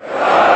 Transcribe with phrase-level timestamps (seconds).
[0.00, 0.47] Hello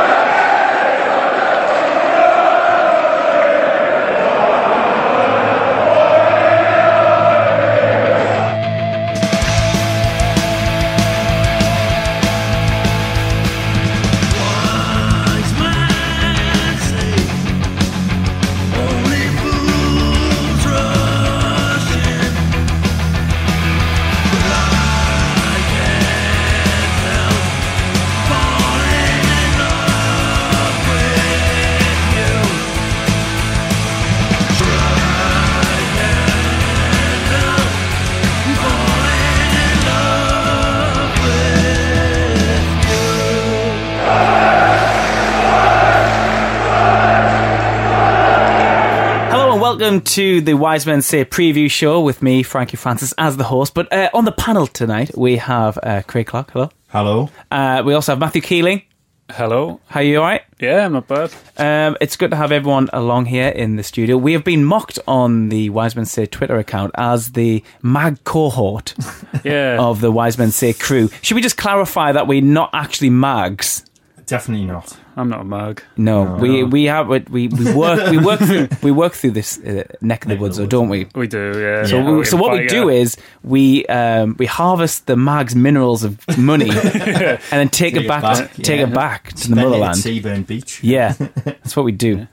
[49.93, 53.75] welcome to the Wise Men Say preview show with me, Frankie Francis, as the host.
[53.75, 56.49] But uh, on the panel tonight, we have uh, Craig Clark.
[56.49, 56.71] Hello.
[56.87, 57.29] Hello.
[57.51, 58.81] Uh, we also have Matthew Keeling.
[59.29, 59.79] Hello.
[59.89, 60.17] How are you?
[60.17, 60.41] All right?
[60.59, 61.31] Yeah, I'm not bad.
[61.57, 64.17] Um, it's good to have everyone along here in the studio.
[64.17, 68.95] We have been mocked on the Wise Men Say Twitter account as the mag cohort
[69.43, 69.77] Yeah.
[69.79, 71.09] of the Wise Men Say crew.
[71.21, 73.85] Should we just clarify that we're not actually mags?
[74.25, 74.97] Definitely not.
[75.15, 75.83] I'm not a mug.
[75.95, 79.83] No, we we have we we work we work through, we work through this uh,
[80.01, 81.07] neck of the woods, or don't we?
[81.13, 81.85] We do, yeah.
[81.85, 86.19] So, we, so what we do is we um, we harvest the mag's minerals of
[86.37, 88.87] money and then take, it back, take yeah.
[88.87, 89.97] it back to the Spend it at motherland.
[89.97, 90.83] Seaburn Beach.
[90.83, 92.27] Yeah, that's what we do.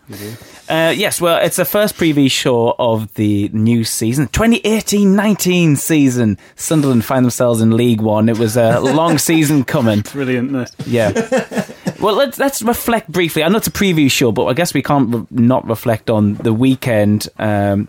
[0.69, 6.39] Uh, yes, well, it's the first preview show of the new season, 2018-19 season.
[6.55, 8.29] Sunderland find themselves in League One.
[8.29, 10.03] It was a long season coming.
[10.03, 10.55] brilliant.
[10.55, 10.87] isn't?
[10.87, 11.11] Yeah.
[12.01, 13.45] Well, let's let's reflect briefly.
[13.45, 16.35] I know it's a preview show, but I guess we can't re- not reflect on
[16.35, 17.29] the weekend.
[17.39, 17.89] Um,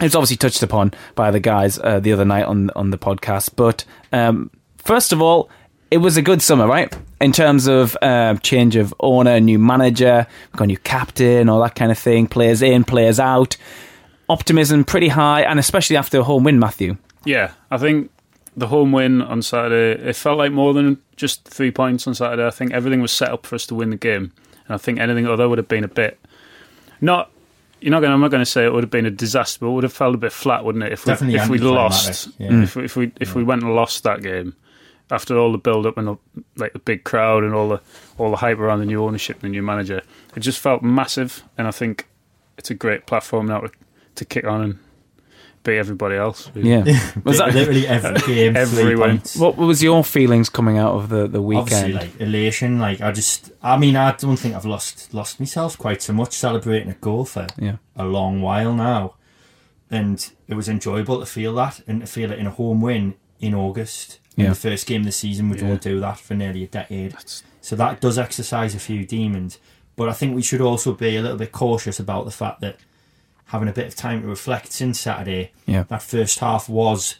[0.00, 2.98] it was obviously touched upon by the guys uh, the other night on on the
[2.98, 3.50] podcast.
[3.54, 5.50] But um, first of all,
[5.92, 6.92] it was a good summer, right?
[7.20, 11.60] In terms of uh, change of owner, new manager, we've got a new captain, all
[11.62, 12.26] that kind of thing.
[12.26, 13.56] Players in, players out.
[14.28, 16.96] Optimism pretty high, and especially after a home win, Matthew.
[17.24, 18.10] Yeah, I think
[18.56, 22.46] the home win on Saturday, it felt like more than just three points on Saturday.
[22.46, 24.32] I think everything was set up for us to win the game.
[24.66, 26.18] And I think anything other would have been a bit.
[27.00, 27.30] Not.
[27.80, 28.12] You're not going.
[28.12, 29.92] I'm not going to say it would have been a disaster, but it would have
[29.92, 30.92] felt a bit flat, wouldn't it?
[30.92, 32.62] If we Definitely if we lost, yeah.
[32.62, 34.56] if we, if we if we went and lost that game
[35.10, 36.16] after all the build up and the,
[36.56, 37.80] like the big crowd and all the
[38.16, 40.00] all the hype around the new ownership and the new manager,
[40.34, 41.44] it just felt massive.
[41.58, 42.08] And I think
[42.56, 43.70] it's a great platform now to,
[44.14, 44.78] to kick on and
[45.64, 46.50] beat everybody else.
[46.54, 46.84] Yeah.
[47.24, 49.10] Was that, literally every game, Every three win.
[49.18, 49.36] points.
[49.36, 51.94] what was your feelings coming out of the, the Obviously, weekend?
[51.94, 52.78] like elation.
[52.78, 56.32] Like I just, I mean, I don't think I've lost lost myself quite so much
[56.34, 57.76] celebrating a goal for Yeah.
[57.96, 59.14] a long while now,
[59.90, 63.14] and it was enjoyable to feel that and to feel it in a home win
[63.40, 64.20] in August.
[64.36, 65.68] In the first game of the season, we Yeah.
[65.68, 67.14] don't do that for nearly a decade.
[67.60, 69.58] So that does exercise a few demons.
[69.96, 72.78] But I think we should also be a little bit cautious about the fact that
[73.46, 75.84] having a bit of time to reflect since Saturday, Yeah.
[75.88, 77.16] that first half was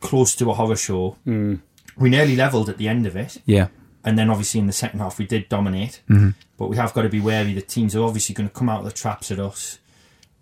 [0.00, 1.16] close to a horror show.
[1.26, 1.60] Mm.
[1.96, 3.38] We nearly levelled at the end of it.
[3.44, 3.68] Yeah.
[4.04, 6.00] And then obviously in the second half we did dominate.
[6.08, 6.34] Mhm.
[6.56, 8.80] But we have got to be wary that teams are obviously going to come out
[8.80, 9.78] of the traps at us.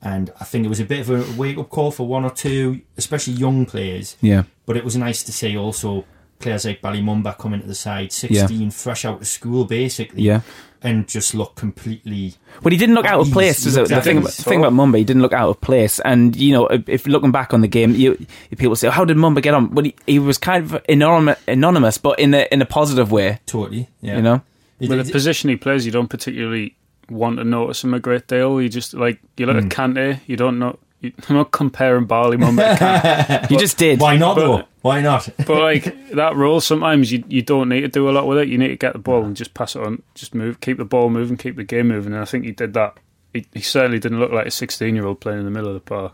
[0.02, 2.30] And I think it was a bit of a wake up call for one or
[2.30, 4.16] two, especially young players.
[4.20, 4.42] Yeah.
[4.66, 6.04] But it was nice to see also
[6.38, 10.22] players like Bali Mumba coming to the side, 16, fresh out of school basically.
[10.22, 10.40] Yeah.
[10.82, 12.34] And just look completely.
[12.62, 13.64] Well, he didn't look out of place.
[13.64, 13.80] he is it?
[13.80, 15.98] looked The thing, about, thing about Mumba, he didn't look out of place.
[16.00, 18.24] And you know, if, if looking back on the game, you
[18.56, 21.98] people say, "How did Mumba get on?" Well, he, he was kind of anonymous, anonymous,
[21.98, 23.40] but in a in a positive way.
[23.46, 23.88] Totally.
[24.00, 24.16] Yeah.
[24.16, 24.42] You know.
[24.78, 26.76] It- With it- the position he plays, you don't particularly
[27.10, 28.60] want to notice him a great deal.
[28.60, 29.66] You just like you look Hmm.
[29.66, 30.78] at Kante, you don't know.
[31.00, 33.98] You, I'm not comparing Bali Mumba but, Kante, You just did.
[34.00, 34.64] Why not but- though?
[34.86, 35.28] Why not?
[35.46, 38.48] but like that rule, sometimes you you don't need to do a lot with it.
[38.48, 40.84] You need to get the ball and just pass it on, just move, keep the
[40.84, 42.12] ball moving, keep the game moving.
[42.12, 42.96] And I think he did that.
[43.32, 45.74] He, he certainly didn't look like a 16 year old playing in the middle of
[45.74, 46.12] the park.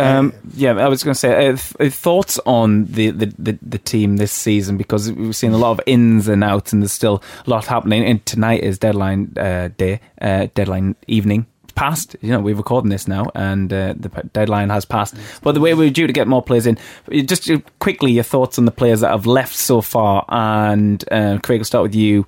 [0.00, 3.58] Um, yeah, I was going to say uh, th- uh, thoughts on the, the, the,
[3.60, 6.92] the team this season because we've seen a lot of ins and outs, and there's
[6.92, 8.04] still a lot happening.
[8.04, 11.46] And tonight is deadline uh, day, uh, deadline evening,
[11.78, 12.16] passed.
[12.20, 15.14] You know, we're recording this now, and uh, the deadline has passed.
[15.42, 16.76] But the way we're due to get more players in,
[17.10, 20.24] just uh, quickly your thoughts on the players that have left so far.
[20.28, 22.26] And uh, Craig, will start with you.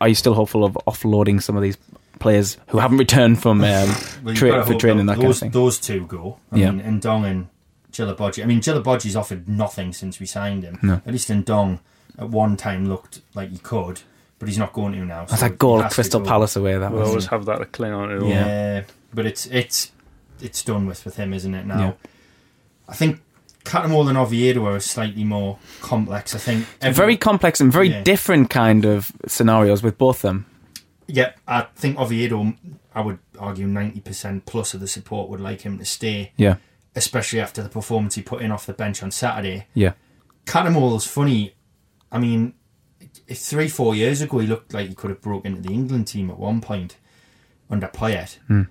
[0.00, 1.78] Are you still hopeful of offloading some of these
[2.18, 3.88] players who haven't returned from um,
[4.24, 5.50] Well, tra- for training that that kind of those, thing?
[5.52, 6.38] Those two go.
[6.52, 6.70] I Yeah.
[6.72, 7.48] mean, Ndong and
[7.92, 8.42] Djilobodji.
[8.42, 10.78] I mean, Djilobodji's offered nothing since we signed him.
[10.82, 10.94] No.
[11.06, 11.78] At least Ndong
[12.18, 14.00] at one time looked like he could,
[14.44, 15.24] but he's not going to now.
[15.24, 16.26] That's so that goal he at has to Crystal go.
[16.26, 16.76] Palace away.
[16.78, 17.08] That We'll was.
[17.08, 18.26] always have that to cling on to.
[18.26, 18.82] Yeah.
[19.12, 19.90] but it's it's
[20.40, 21.66] it's done with with him, isn't it?
[21.66, 21.92] Now, Yeah.
[22.88, 23.20] I think
[23.64, 26.34] Cattermole and Oviedo are slightly more complex.
[26.34, 28.02] I think every- very complex and very Yeah.
[28.02, 30.44] different kind of scenarios with both them.
[31.06, 32.54] Yeah, I think Oviedo.
[32.94, 36.56] I would argue ninety percent plus of the support would like him to stay, Yeah,
[36.94, 39.66] especially after the performance he put in off the bench on Saturday.
[39.74, 39.92] yeah,
[40.46, 41.54] Cattermole's funny.
[42.12, 42.54] I mean, if
[43.28, 46.30] three, four years ago, he looked like he could have broke into the England team
[46.30, 46.96] at one point
[47.70, 48.38] under Payet.
[48.46, 48.62] Hmm.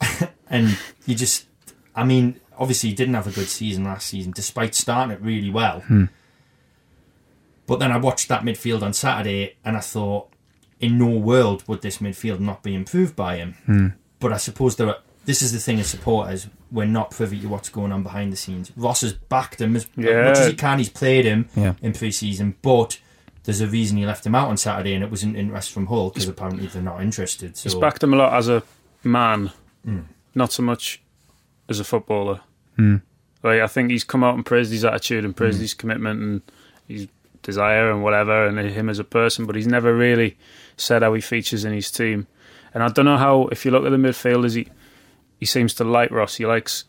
[0.50, 1.46] and you just,
[1.94, 5.50] I mean, obviously he didn't have a good season last season, despite starting it really
[5.50, 5.80] well.
[5.80, 6.06] Hmm.
[7.66, 10.28] But then I watched that midfield on Saturday and I thought,
[10.80, 13.54] in no world would this midfield not be improved by him.
[13.66, 13.86] Hmm.
[14.18, 14.96] But I suppose there are,
[15.26, 18.36] this is the thing as supporters, we're not privy to what's going on behind the
[18.36, 18.72] scenes.
[18.76, 20.24] Ross has backed him as Yeah.
[20.24, 20.78] much as he can.
[20.78, 21.74] He's played him Yeah.
[21.82, 22.98] in pre-season, but
[23.44, 26.10] there's a reason he left him out on Saturday, and it wasn't interest from Hull
[26.10, 27.56] because apparently they're not interested.
[27.56, 28.62] So He's backed him a lot as a
[29.04, 29.50] man,
[29.84, 30.00] Hmm.
[30.34, 31.00] not so much
[31.68, 32.40] as a footballer.
[33.42, 36.42] Like I think he's come out and praised his attitude and praised his commitment and
[36.88, 37.08] his
[37.42, 39.46] desire and whatever, and him as a person.
[39.46, 40.36] But he's never really
[40.76, 42.26] said how he features in his team.
[42.74, 43.48] And I don't know how.
[43.48, 44.68] If you look at the midfielders, he
[45.38, 46.36] he seems to like Ross.
[46.36, 46.84] He likes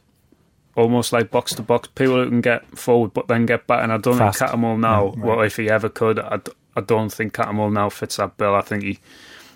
[0.76, 3.84] almost like box to box people who can get forward but then get back.
[3.84, 4.40] And I don't Fast.
[4.40, 5.14] think Cattermole now.
[5.18, 8.56] Well, if he ever could, I, d- I don't think Cattermole now fits that bill.
[8.56, 9.00] I think he.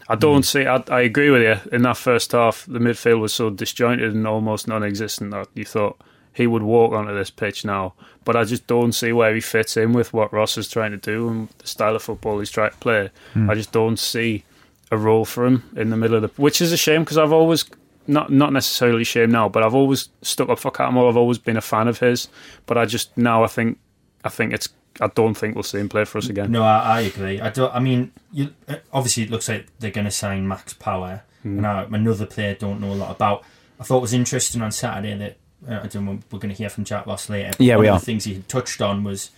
[0.08, 0.42] I don't hmm.
[0.42, 0.66] see.
[0.66, 1.58] I, I agree with you.
[1.72, 6.00] In that first half, the midfield was so disjointed and almost non-existent that you thought
[6.32, 7.94] he would walk onto this pitch now.
[8.24, 10.98] But I just don't see where he fits in with what Ross is trying to
[10.98, 13.10] do and the style of football he's trying to play.
[13.34, 13.50] Hmm.
[13.50, 14.44] I just don't see
[14.92, 17.32] a role for him in the middle of the, which is a shame because I've
[17.32, 17.66] always
[18.07, 21.10] not not necessarily shame now, but I've always stuck up for Cattermole.
[21.10, 22.28] I've always been a fan of his,
[22.66, 23.78] but I just now I think
[24.24, 24.69] I think it's
[25.02, 26.52] I don't think we'll see him play for us again.
[26.52, 27.42] No, I, I agree.
[27.42, 27.74] I don't.
[27.75, 31.66] I mean, you, uh, obviously it looks like they're going to sign Max Power, and
[31.68, 33.44] I, another player I don't know a lot about.
[33.80, 35.38] I thought it was interesting on Saturday that
[35.69, 36.19] uh, I don't know.
[36.31, 37.50] We're going to hear from Jack Ross later.
[37.58, 38.00] but Yeah, one we of are.
[38.00, 39.31] the things he had touched on was,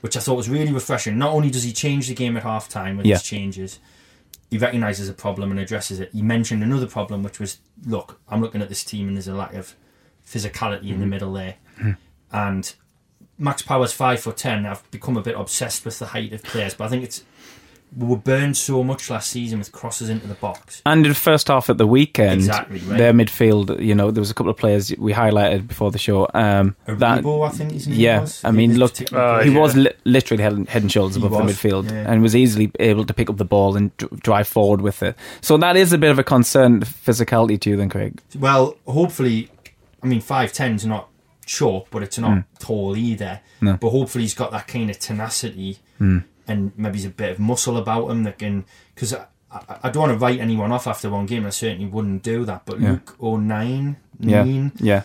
[0.00, 1.16] which I thought was really refreshing.
[1.16, 3.14] Not only does he change the game at half time with Yeah.
[3.14, 3.78] his changes,
[4.50, 6.10] he recognises a problem and addresses it.
[6.12, 9.34] He mentioned another problem, which was, look, I'm looking at this team and there's a
[9.34, 9.74] lack of
[10.26, 11.10] physicality in the mm.
[11.10, 11.92] middle there, hmm.
[12.32, 12.74] and
[13.38, 14.66] Max Power's five foot ten.
[14.66, 17.24] I've become a bit obsessed with the height of players, but I think it's
[17.96, 20.82] we were burned so much last season with crosses into the box.
[20.84, 22.98] And in the first half at the weekend, Exactly, right.
[22.98, 26.28] their midfield, you know, there was a couple of players we highlighted before the show.
[26.34, 28.44] Um, that, Aribo, I think his name yeah, was.
[28.44, 29.58] I mean, look, Uh, he yeah.
[29.58, 32.10] was li- literally head, head and shoulders above was, the midfield yeah.
[32.10, 35.16] and was easily able to pick up the ball and dr- drive forward with it.
[35.40, 38.20] So that is a bit of a concern, the physicality to you, then, Craig.
[38.38, 39.50] Well, hopefully,
[40.02, 41.08] I mean, five ten's not
[41.46, 43.40] short, but it's not tall either.
[43.60, 43.76] No.
[43.80, 45.78] But hopefully, he's got that kind of tenacity
[46.48, 48.64] and maybe he's a bit of muscle about him that can.
[48.94, 51.46] Because I, I, I don't want to write anyone off after one game.
[51.46, 52.64] I certainly wouldn't do that.
[52.66, 52.90] But Yeah.
[52.92, 55.02] Luke O'Nien, Yeah, Nine, yeah.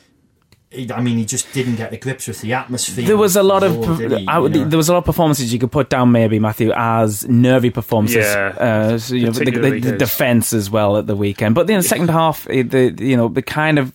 [0.72, 3.06] he- I mean, he just didn't get the grips with the atmosphere.
[3.06, 4.28] There was a lot of before, did he?
[4.28, 4.70] I would- You know?
[4.70, 8.26] there was a lot of performances you could put down maybe Matthew as nervy performances.
[8.26, 11.56] Yeah, uh, so, you know, the, the, the defense as well at the weekend.
[11.56, 13.92] But in the second half, the you know they kind of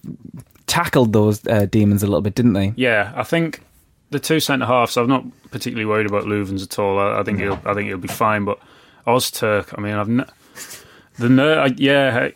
[0.67, 2.73] tackled those uh, demons a little bit, didn't they?
[2.77, 3.61] Yeah, I think
[4.15, 4.97] the two centre halves.
[4.97, 6.99] I'm not particularly worried about Loovens at all.
[6.99, 7.61] I, I think he'll.
[7.67, 8.45] I think he'll be fine.
[8.45, 8.59] But
[9.07, 9.75] Ozturk.
[9.77, 10.25] I mean, I've ne-
[11.19, 12.31] the ner- Yeah,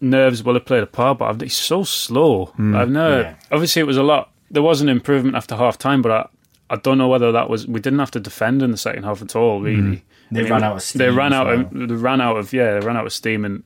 [0.00, 2.46] nerves will have played a part, but I've, he's so slow.
[2.56, 2.76] Hmm.
[2.76, 3.20] I've never.
[3.22, 3.34] Yeah.
[3.50, 4.30] Obviously, it was a lot.
[4.50, 6.28] There was an improvement after half time, but I.
[6.70, 7.66] I don't know whether that was.
[7.66, 9.60] We didn't have to defend in the second half at all.
[9.60, 10.34] Really, hmm.
[10.34, 11.46] They I mean, ran out of steam They ran out.
[11.46, 11.60] well.
[11.60, 12.52] Of, they ran out of.
[12.52, 13.62] Yeah, they ran out of steam, and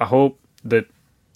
[0.00, 0.86] I hope that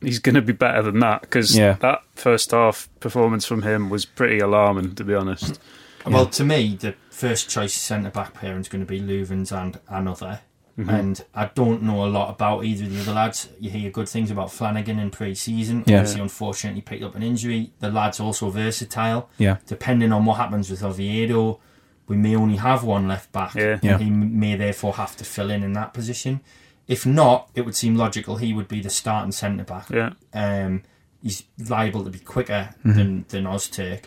[0.03, 1.75] he's going to be better than that because Yeah.
[1.81, 5.61] that first half performance from him was pretty alarming, to be honest.
[6.07, 9.79] Well, to me, the first choice centre back pairing is going to be Loovens and
[9.89, 10.41] another.
[10.79, 10.91] Mm-hmm.
[10.91, 13.49] And I don't know a lot about either of the other lads.
[13.61, 15.85] You hear good things about Flanagan in pre season.
[15.87, 15.99] Yeah.
[15.99, 17.73] Obviously, unfortunately, picked up an injury.
[17.81, 19.29] The lad's also versatile.
[19.37, 19.59] Yeah.
[19.67, 21.61] Depending on what happens with Oviedo,
[22.09, 23.55] we may only have one left back.
[23.55, 23.79] Yeah.
[23.83, 23.99] Yeah.
[23.99, 26.41] He may therefore have to fill in in that position.
[26.89, 29.89] If not, it would seem logical he would be the starting centre back.
[29.91, 30.13] Yeah.
[30.35, 30.83] Um,
[31.23, 32.93] he's liable to be quicker Mm-hmm.
[32.99, 34.05] than, than Ozturk.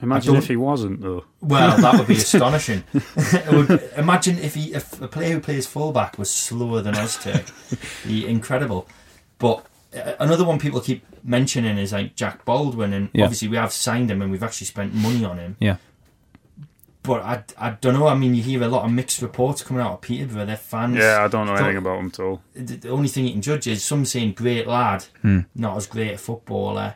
[0.00, 1.24] Imagine don't- if he wasn't, though.
[1.40, 2.84] Well, that would be astonishing.
[2.94, 7.50] It would, imagine if he, if a player who plays fullback was slower than Ozturk.
[8.06, 8.86] Be incredible.
[9.38, 9.64] But
[9.96, 13.24] uh, another one people keep mentioning is like Jack Baldwin, and Yeah.
[13.24, 15.56] obviously we have signed him and we've actually spent money on him.
[15.60, 15.76] Yeah.
[17.08, 18.06] But I, I don't know.
[18.06, 20.44] I mean, you hear a lot of mixed reports coming out of Peterborough.
[20.46, 20.96] Their fans.
[20.96, 22.42] Yeah, I don't know anything about them at all.
[22.54, 25.40] The, the only thing you can judge is some saying great lad, Hmm.
[25.54, 26.94] not as great a footballer,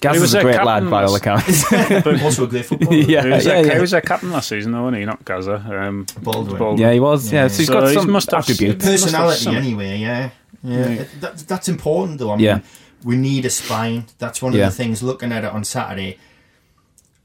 [0.00, 1.68] Gaz He is was a a great lad by all accounts.
[1.70, 2.94] but also a great footballer.
[2.94, 3.24] Yeah.
[3.24, 3.74] He was, their, yeah.
[3.74, 5.04] he was their captain last season, though, wasn't he?
[5.04, 5.54] Not Gaza.
[5.56, 6.78] Um, Baldwin.
[6.78, 7.32] yeah, he was.
[7.32, 8.84] Yeah, so he's So got he some must have- attributes.
[8.84, 9.98] Must personality some- anyway.
[9.98, 10.30] Yeah,
[10.62, 11.04] yeah.
[11.20, 12.30] That, that's important though.
[12.30, 12.60] I mean, Yeah.
[13.04, 14.04] we need a spine.
[14.18, 14.66] That's one of Yeah.
[14.66, 15.02] the things.
[15.02, 16.18] Looking at it on Saturday,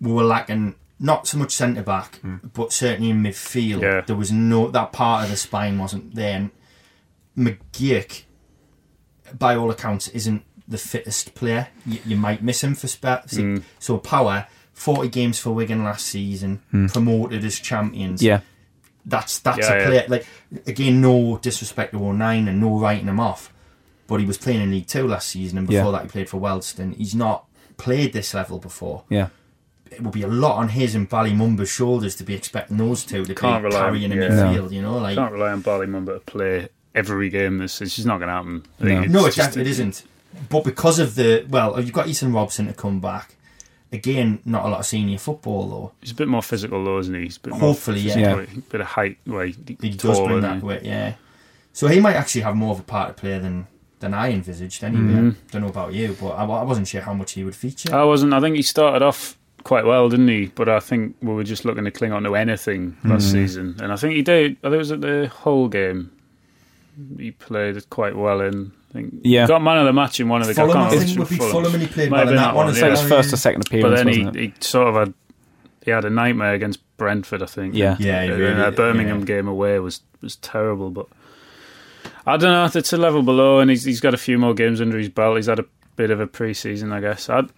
[0.01, 2.39] we were lacking not so much centre back, mm.
[2.53, 3.81] but certainly in midfield.
[3.81, 4.01] Yeah.
[4.01, 6.36] There was no that part of the spine wasn't there.
[6.38, 6.51] And
[7.38, 8.24] McGeouch,
[9.38, 11.67] by all accounts, isn't the fittest player.
[11.86, 13.62] You, you might miss him for spa- mm.
[13.79, 14.48] So power.
[14.72, 16.91] 40 games for Wigan last season, mm.
[16.91, 18.39] promoted as champions Yeah,
[19.05, 19.86] that's that's Yeah, a yeah.
[19.86, 20.05] player.
[20.07, 20.25] Like
[20.65, 23.53] again, no disrespect to 09 and no writing him off,
[24.07, 25.91] but he was playing in League Two last season, and before Yeah.
[25.91, 26.93] that he played for Wellston.
[26.93, 27.45] He's not
[27.77, 29.03] played this level before.
[29.10, 29.27] yeah.
[29.94, 33.04] It will be a lot on his and Bali Mumba's shoulders to be expecting those
[33.06, 34.72] two to Can't be rely on- carrying in midfield.
[34.72, 37.58] You know, like Can't rely on Bali Mumba to play every game.
[37.60, 38.64] This it's just not going to happen.
[38.80, 38.86] No.
[39.02, 40.04] think no, it's just, it isn't.
[40.50, 43.36] But because of the well, you've got Ethan Robson to come back.
[43.92, 45.92] Again, not a lot of senior football though.
[46.02, 47.22] He's a bit more physical, though, isn't he?
[47.26, 48.44] He's a bit more Hopefully, yeah.
[48.70, 49.20] bit of height.
[49.28, 51.14] Well, he, He does taller bring that he- to yeah.
[51.74, 53.68] So he might actually have more of a part to play than
[54.00, 54.84] than I envisaged.
[54.84, 55.30] Anyway, Mm-hmm.
[55.52, 57.94] don't know about you, but I, I wasn't sure how much he would feature.
[57.96, 58.34] I wasn't.
[58.34, 60.48] I think he started off quite well, didn't he?
[60.48, 63.32] But I think we were just looking to cling on to anything last hmm.
[63.32, 64.58] season, and I think he did.
[64.63, 66.12] I think it was at the whole game.
[67.17, 68.72] He played quite well in.
[68.89, 69.48] I think Yeah.
[69.48, 70.53] got man of the match in one of the.
[70.53, 71.51] Fulham, I can't remember think, would be Fulham.
[71.51, 72.65] Fulham, and he played Might well in been that one.
[72.67, 72.91] one, So yeah.
[72.91, 73.84] his well, first or second appearance.
[73.84, 74.53] But then wasn't he, it?
[74.55, 75.13] he sort of had
[75.84, 77.74] he had a nightmare against Brentford, I think.
[77.74, 77.98] Yeah.
[78.00, 79.25] Yeah, he And really that Birmingham yeah.
[79.25, 81.08] game away was was terrible, but
[82.25, 82.79] I don't know.
[82.79, 85.38] It's a level below, and he's he's got a few more games under his belt.
[85.38, 85.65] He's had a
[85.96, 87.29] bit of a pre-season, I guess.
[87.29, 87.50] I'd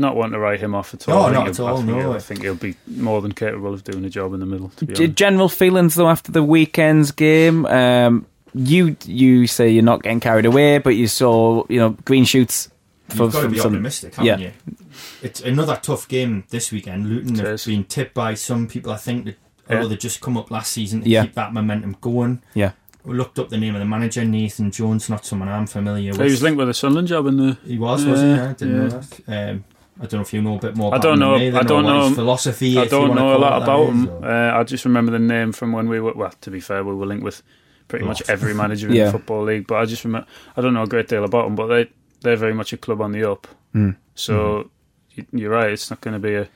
[0.00, 1.14] not want to write him off at all.
[1.14, 2.12] No, I think not he'll- at all, I think, no.
[2.14, 4.70] I think he'll be more than capable of doing a job in the middle.
[4.76, 5.16] To be G- honest.
[5.16, 7.66] General feelings though after the weekend's game.
[7.66, 12.24] Um, you you say you're not getting carried away, but you saw you know green
[12.24, 12.68] shoots
[13.08, 13.66] for, You've got to be some.
[13.74, 14.46] optimistic, haven't yeah.
[14.66, 14.76] you?
[15.22, 17.08] It's another tough game this weekend.
[17.08, 17.64] Luton It have is.
[17.66, 18.90] been tipped by some people.
[18.92, 19.36] I think that
[19.68, 19.76] Yeah.
[19.76, 21.22] although they just come up last season to Yeah.
[21.22, 22.42] keep that momentum going.
[22.54, 22.72] Yeah,
[23.04, 26.20] We looked up the name of the manager, Nathan Jones, not someone I'm familiar with.
[26.20, 27.56] he was linked with a Sunderland job in the.
[27.64, 28.44] He was, wasn't he?
[28.44, 29.50] I didn't know that.
[29.50, 29.64] Um,
[30.00, 30.94] I don't know if you know a bit more.
[30.94, 32.78] I don't know- I don't know- his philosophy.
[32.78, 34.08] I don't know a lot about is, him.
[34.08, 36.14] or- Uh, I just remember the name from when we were.
[36.14, 37.42] Well, to be fair, we were linked with
[37.88, 39.06] pretty much every manager in Yeah.
[39.06, 39.66] the football league.
[39.66, 40.26] But I just remember.
[40.56, 41.90] I don't know a great deal about them, but they
[42.22, 43.46] they're very much a club on the up.
[43.72, 43.90] Hmm.
[44.14, 44.70] So
[45.16, 45.70] y you're right.
[45.72, 46.48] It's not going to be a.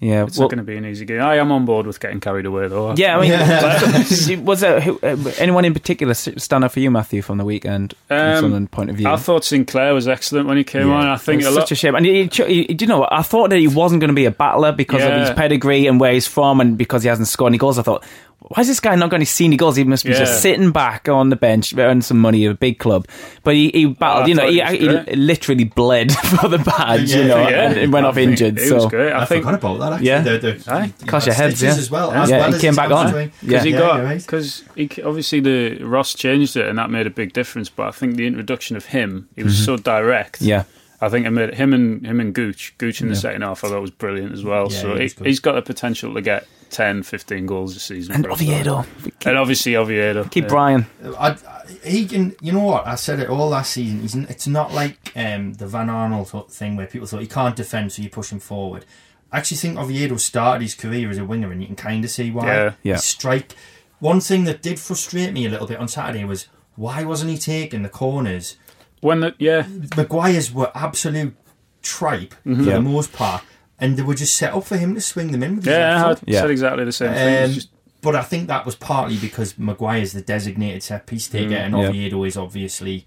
[0.00, 0.24] yeah.
[0.24, 1.20] It's well, not going to be an easy game.
[1.20, 2.94] I am on board with getting carried away though.
[2.96, 6.90] yeah, I mean, was there who, uh, anyone in particular s- stand out for you,
[6.90, 9.08] Matthew, from the weekend from Um, point of view?
[9.08, 10.94] I thought Sinclair was excellent when he came Yeah.
[10.94, 11.06] on.
[11.06, 11.70] I think It's a such lot.
[11.72, 11.94] a shame.
[11.94, 13.06] And he, he, he- you know?
[13.10, 16.00] I thought that he wasn't going to be a battler because of his pedigree and
[16.00, 17.78] where he's from and because he hasn't scored any goals.
[17.78, 18.04] I thought,
[18.42, 19.76] why is this guy not got any senior goals?
[19.76, 20.20] He must be Yeah.
[20.20, 23.06] just sitting back on the bench, earning some money at a big club.
[23.44, 27.12] But he, he battled, I you know, he, he he literally bled for the badge,
[27.12, 27.68] you Yeah, know, yeah.
[27.70, 28.58] and, and went I off think injured.
[28.58, 29.12] He so was great.
[29.12, 29.92] I, I, think forgot about that.
[29.92, 30.20] Actually, Yeah.
[30.22, 30.92] the, the, Aye.
[31.00, 31.80] you Cross had your heads, stitches yeah.
[31.80, 32.10] as well.
[32.12, 32.22] Yeah.
[32.22, 33.06] As Yeah, well he as came back on.
[33.40, 34.20] because he Yeah, got you're right.
[34.20, 34.64] because
[35.04, 37.68] obviously the Ross changed it and that made a big difference.
[37.68, 40.36] But I think the introduction of him, he was so direct.
[40.40, 40.48] Mm-hmm.
[40.48, 40.64] yeah.
[41.00, 43.20] I think it made him and him and Gooch, Gooch in the Yeah.
[43.20, 44.68] second half, I thought was brilliant as well.
[44.70, 48.14] Yeah, so yeah, he, he's got the potential to get 10, 15 goals this season.
[48.14, 48.40] And for us.
[48.40, 48.84] Oviedo.
[49.24, 50.24] and obviously Oviedo.
[50.24, 50.48] Keep yeah.
[50.48, 50.86] Brian.
[51.18, 51.36] I, I,
[51.84, 52.36] he can.
[52.40, 52.86] You know what?
[52.86, 54.00] I said it all last season.
[54.00, 54.14] He's.
[54.14, 58.02] It's not like um, the Van Arnold thing where people thought he can't defend, so
[58.02, 58.84] you push him forward.
[59.32, 62.10] I actually think Oviedo started his career as a winger, and you can kind of
[62.10, 62.46] see why.
[62.46, 62.72] Yeah.
[62.82, 62.94] Yeah.
[62.94, 63.54] His strike.
[64.00, 67.38] One thing that did frustrate me a little bit on Saturday was why wasn't he
[67.38, 68.56] taking the corners?
[69.00, 69.66] When the yeah,
[69.96, 71.34] Maguire's were absolute
[71.82, 72.74] tripe for Yeah.
[72.74, 73.42] the most part,
[73.78, 76.04] and they were just set up for him to swing them in with his yeah,
[76.04, 76.24] I left.
[76.26, 76.40] Yeah.
[76.42, 77.44] said exactly the same thing.
[77.44, 77.68] Um, just,
[78.02, 81.78] but I think that was partly because Maguire's the designated set piece taker, mm, and
[81.78, 81.88] yeah.
[81.88, 83.06] Oviedo is obviously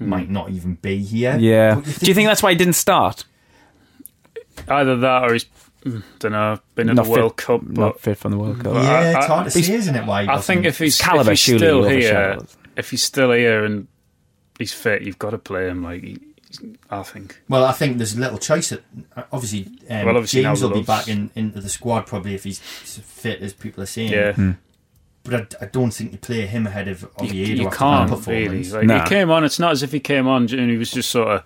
[0.00, 0.06] mm.
[0.06, 1.36] might not even be here.
[1.38, 1.76] Yeah.
[1.76, 3.24] But Do you think that's why he didn't start?
[4.68, 5.46] either that or he's
[5.84, 7.62] mm, don't know been in Not the World fit, Cup.
[7.62, 8.74] Not But fit from the World Cup.
[8.74, 10.06] Yeah, I- it's I- hard to he's- say, isn't it?
[10.06, 10.26] Why?
[10.28, 12.38] I think if he's, calibre if he's still here,
[12.76, 13.86] if he's still here and
[14.62, 15.82] he's fit, you've got to play him.
[15.82, 16.18] Like he,
[16.90, 17.40] I think.
[17.48, 18.70] well, I think there's little choice.
[18.70, 18.82] That,
[19.32, 22.44] obviously, um, Well, obviously James will be Love's- back in, into the squad probably if
[22.44, 24.12] he's fit as people are saying.
[24.12, 24.32] Yeah.
[24.32, 24.50] Hmm.
[25.24, 28.10] But I, I don't think you play him ahead of You, Oviedo you after can't
[28.10, 28.44] that really.
[28.44, 28.72] performance.
[28.72, 29.02] Like, Nah.
[29.04, 29.44] He came on.
[29.44, 31.42] It's not as if he came on and he was just sort of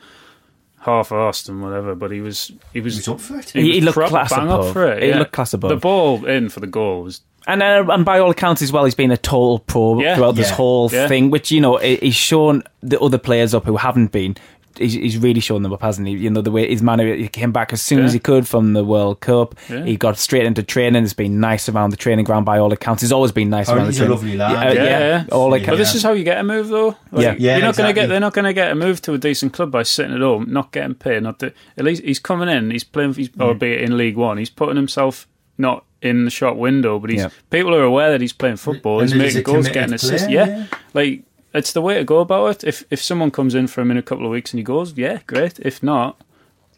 [0.80, 1.94] half-assed and whatever.
[1.94, 2.52] But he was.
[2.72, 2.94] He was.
[2.94, 3.50] He was up for it.
[3.50, 4.66] He- he was looked class above.
[4.68, 5.02] up for it.
[5.02, 5.18] He yeah.
[5.18, 5.70] looked class above.
[5.70, 8.84] The ball in for the goal was And uh, and by all accounts as well,
[8.84, 10.16] he's been a total pro Yeah.
[10.16, 10.56] throughout this Yeah.
[10.56, 11.06] whole Yeah.
[11.08, 11.30] thing.
[11.30, 14.36] Which you know, he- he's shown the other players up who haven't been.
[14.78, 16.12] He's, he's really shown them up, hasn't he?
[16.14, 17.14] You know the way his manner.
[17.14, 19.54] He came back as soon as he could from the World Cup.
[19.70, 19.84] Yeah.
[19.86, 21.02] He got straight into training.
[21.02, 23.00] He's been nice around the training ground by all accounts.
[23.00, 24.10] He's always been nice Oh, around the a training.
[24.10, 24.52] lovely lad.
[24.52, 25.24] Yeah, uh, Yeah, yeah, yeah.
[25.32, 25.56] all Yeah.
[25.62, 25.70] accounts.
[25.70, 26.88] But this is how you get a move, though.
[27.10, 27.34] Like, Yeah.
[27.38, 27.92] Yeah, you're not going to exactly.
[28.02, 28.06] get.
[28.08, 30.44] They're not going to get a move to a decent club by sitting at home,
[30.50, 31.22] not getting paid.
[31.22, 32.70] Not to, at least he's coming in.
[32.70, 33.14] He's playing.
[33.14, 33.40] He's Mm.
[33.46, 34.36] albeit in League One.
[34.36, 35.26] He's putting himself
[35.56, 37.28] not in the shop window, but he's Yeah.
[37.50, 39.00] people are aware that he's playing football.
[39.00, 40.28] And he's making goals, getting assists.
[40.28, 40.46] Yeah.
[40.46, 40.66] yeah.
[40.94, 41.22] like
[41.54, 42.64] it's the way to go about it.
[42.64, 44.92] If if someone comes in for him in a couple of weeks and he goes,
[44.96, 45.58] yeah, great.
[45.60, 46.20] If not,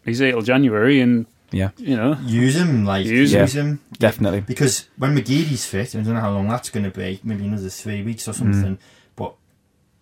[0.05, 3.67] he's eight till January, and yeah, you know, Use him, like Use use, him.
[3.67, 4.41] him, definitely.
[4.41, 7.71] Because when McGeady's fit, I don't know how long that's going to be, maybe another
[7.71, 8.77] three weeks or something.
[8.77, 8.79] Mm.
[9.17, 9.35] But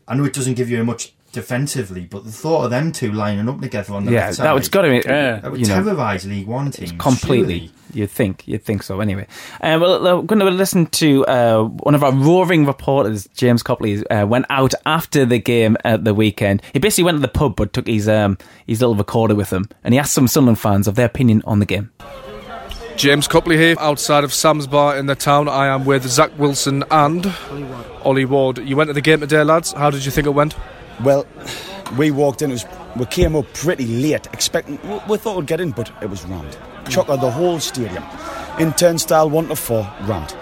[0.09, 3.47] I know it doesn't give you much defensively, but the thought of them two lining
[3.47, 5.03] up together on the Yeah, left that would got to be.
[5.05, 5.41] Yeah.
[5.41, 7.59] that would you know, terrorise League One teams completely.
[7.59, 7.73] surely.
[7.93, 9.01] You'd think, you'd think so.
[9.01, 9.27] Anyway,
[9.61, 14.05] uh, well, we're going to listen to uh, one of our roaring reporters, James Copley,
[14.09, 16.63] uh, went out after the game at the weekend.
[16.73, 19.69] He basically went to the pub, but took his um, his little recorder with him,
[19.85, 21.91] and he asked some Sunderland fans of their opinion on the game.
[22.97, 25.49] James Copley here, outside of Sam's Bar in the town.
[25.49, 27.31] I am with Zach Wilson and
[28.03, 28.57] Ollie Ward.
[28.59, 29.73] You went to the game today, lads.
[29.73, 30.55] How did you think it went?
[31.03, 31.27] Well,
[31.99, 32.51] we walked in.
[32.51, 34.79] It was, we came up pretty late, expecting.
[34.89, 36.57] We, we thought we'd get in, but it was rammed.
[36.85, 38.05] Chocker the whole stadium.
[38.59, 40.35] In turnstile one to four, rammed.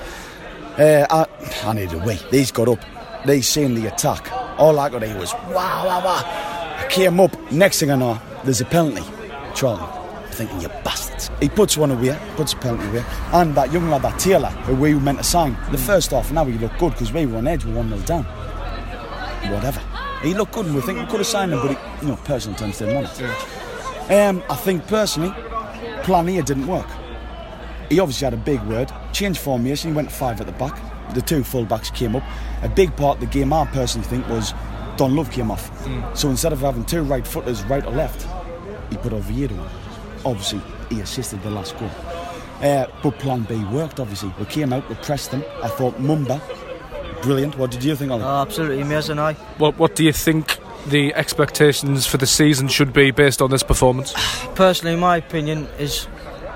[0.78, 1.26] Uh, I,
[1.68, 2.18] I needed a wee.
[2.30, 2.78] These got up.
[3.26, 4.30] They seen the attack.
[4.58, 6.22] All I could hear was wow, wow, wow.
[6.78, 7.34] I came up.
[7.50, 9.02] Next thing I know, there's a penalty.
[9.54, 9.82] Charlie.
[9.82, 11.30] I'm thinking, you bastards.
[11.40, 13.04] He puts one away, puts a penalty away.
[13.32, 16.30] And that young lad, that Taylor, who we were meant to sign, the first half
[16.30, 18.26] an hour he looked good because we were on edge, we were 1 0 down
[19.50, 19.80] whatever.
[20.24, 22.16] He looked good and we think we could have signed him, but he, you know,
[22.24, 24.10] personal terms didn't want it.
[24.10, 25.34] Um, I think personally,
[26.02, 26.86] plan A didn't work.
[27.90, 30.80] He obviously had a big word, changed formation, he went five at the back.
[31.14, 32.22] The two full backs came up.
[32.62, 34.54] A big part of the game, I personally think, was
[34.96, 35.70] Don Love came off.
[36.16, 38.26] So instead of having two right footers, right or left,
[38.90, 39.70] he put Oviedo on.
[40.24, 41.90] Obviously, he assisted the last goal.
[42.62, 44.32] Uh, but plan B worked, obviously.
[44.38, 45.44] We came out, we pressed them.
[45.62, 46.40] I thought Mumba,
[47.24, 47.58] brilliant.
[47.58, 48.22] What did you think, Ollie?
[48.22, 49.32] Oh, absolutely amazing, I.
[49.58, 53.62] What What do you think the expectations for the season should be based on this
[53.62, 54.14] performance?
[54.54, 56.06] Personally, my opinion is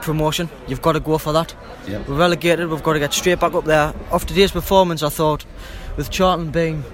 [0.02, 0.48] promotion.
[0.68, 1.54] You've got to go for that.
[1.88, 2.08] Yep.
[2.08, 3.94] We're relegated, we've got to get straight back up there.
[4.12, 5.44] After today's performance, I thought,
[5.96, 6.84] with Charlton being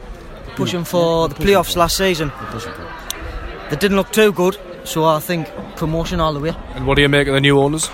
[0.56, 2.30] pushing for the playoffs last season,
[3.70, 6.54] they didn't look too good, so I think promotion all the way.
[6.74, 7.90] And what do you make of the new owners?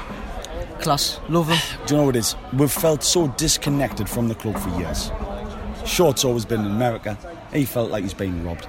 [0.81, 1.59] Class, love them.
[1.87, 2.37] Do you know what it is?
[2.53, 5.11] We've felt so disconnected from the club for years.
[5.87, 7.17] Short's always been in America.
[7.53, 8.67] He felt like he's been robbed.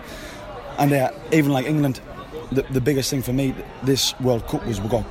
[0.77, 2.01] And uh, even like England,
[2.51, 5.05] the, the biggest thing for me this World Cup was we got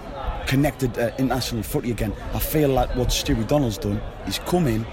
[0.46, 2.12] connected uh, international footy again.
[2.34, 4.84] I feel like what Stewie Donald's done, he's come in,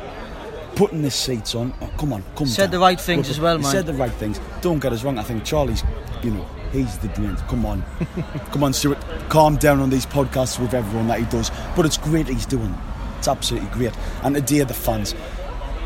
[0.76, 1.74] putting the seats on.
[1.82, 2.48] Oh, come on, come on.
[2.48, 2.72] Said down.
[2.72, 3.72] the right things But- as well, man.
[3.72, 4.40] said the right things.
[4.62, 5.18] Don't get us wrong.
[5.18, 5.84] I think Charlie's,
[6.22, 7.36] you know, he's the dream.
[7.48, 7.84] Come on,
[8.52, 9.00] come on, Stuart.
[9.30, 11.50] Calm down on these podcasts with everyone that he does.
[11.76, 12.76] But it's great he's doing.
[13.18, 13.94] It's absolutely great.
[14.24, 15.16] And today the fans,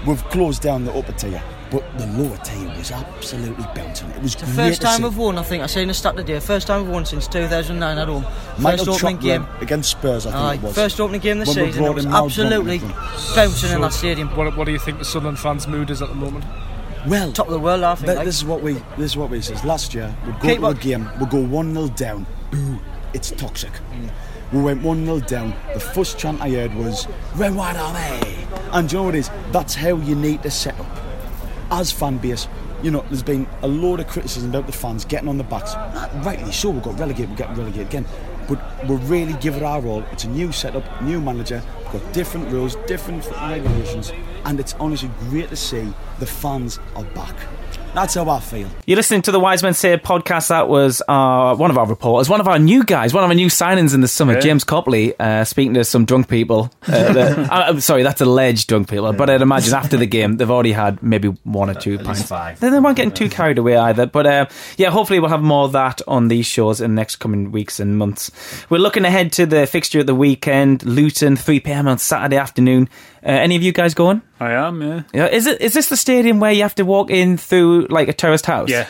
[0.05, 4.09] we've closed down the upper tier, but the lower tier was absolutely bouncing.
[4.11, 5.03] It was The great first time see.
[5.03, 5.63] we've won, I think.
[5.63, 6.39] I seen the stat today.
[6.39, 8.25] First time we've won since 2009 at home.
[8.59, 9.47] Michael first opening Chopra game.
[9.61, 10.25] against Spurs.
[10.25, 10.75] I think Aye, it was.
[10.75, 11.85] first opening game of the When we season.
[11.85, 13.35] It was absolutely Drummond.
[13.35, 14.35] bouncing in that stadium.
[14.35, 16.45] What, what do you think the Sunderland fans' mood is at the moment?
[17.07, 18.07] Well, Top of the world, I think.
[18.07, 18.25] Th- like.
[18.25, 19.63] this is what we this is what we says.
[19.65, 22.27] Last year we'd go Keep to a game, we'd go one 0 down.
[22.51, 22.79] Boo!
[23.13, 23.71] It's toxic.
[23.71, 24.09] Mm.
[24.51, 25.53] We went one 0 down.
[25.73, 29.29] The first chant I heard was "Red White Army," and you know what it is?
[29.51, 30.87] That's how you need to set up
[31.71, 32.49] as fan base.
[32.83, 35.73] You know, there's been a load of criticism about the fans getting on the backs.
[36.25, 38.05] Rightly so, we got relegated, we're getting relegated again.
[38.49, 38.59] But
[38.89, 40.03] we're really giving it our all.
[40.11, 44.11] It's a new setup, new manager, we've got different rules, different regulations,
[44.45, 47.35] and it's honestly great to see the fans are back.
[47.93, 48.69] That's how I feel.
[48.86, 50.47] You're listening to the Wise Men Say podcast.
[50.47, 53.36] That was uh, one of our reporters, one of our new guys, one of our
[53.36, 54.39] new signings in the summer, Yeah.
[54.39, 56.71] James Copley, uh, speaking to some drunk people.
[56.88, 60.38] Uh, the- I- I'm sorry, that's alleged drunk people, but I'd imagine after the game
[60.38, 62.23] they've already had maybe one or two At least pints.
[62.30, 62.60] five.
[62.62, 64.06] They, they weren't getting too carried away either.
[64.06, 64.45] But uh,
[64.77, 67.82] yeah, hopefully we'll have more of that on these shows in the next coming weeks
[67.82, 68.32] and months.
[68.69, 71.89] We're looking ahead to the fixture at the weekend, Luton, 3 p.m.
[71.89, 72.88] on Saturday afternoon.
[73.23, 74.21] Uh, any of you guys going?
[74.39, 75.03] I am, yeah.
[75.13, 78.07] Yeah, is it is this the stadium where you have to walk in through like
[78.07, 78.69] a terraced house?
[78.69, 78.88] Yeah.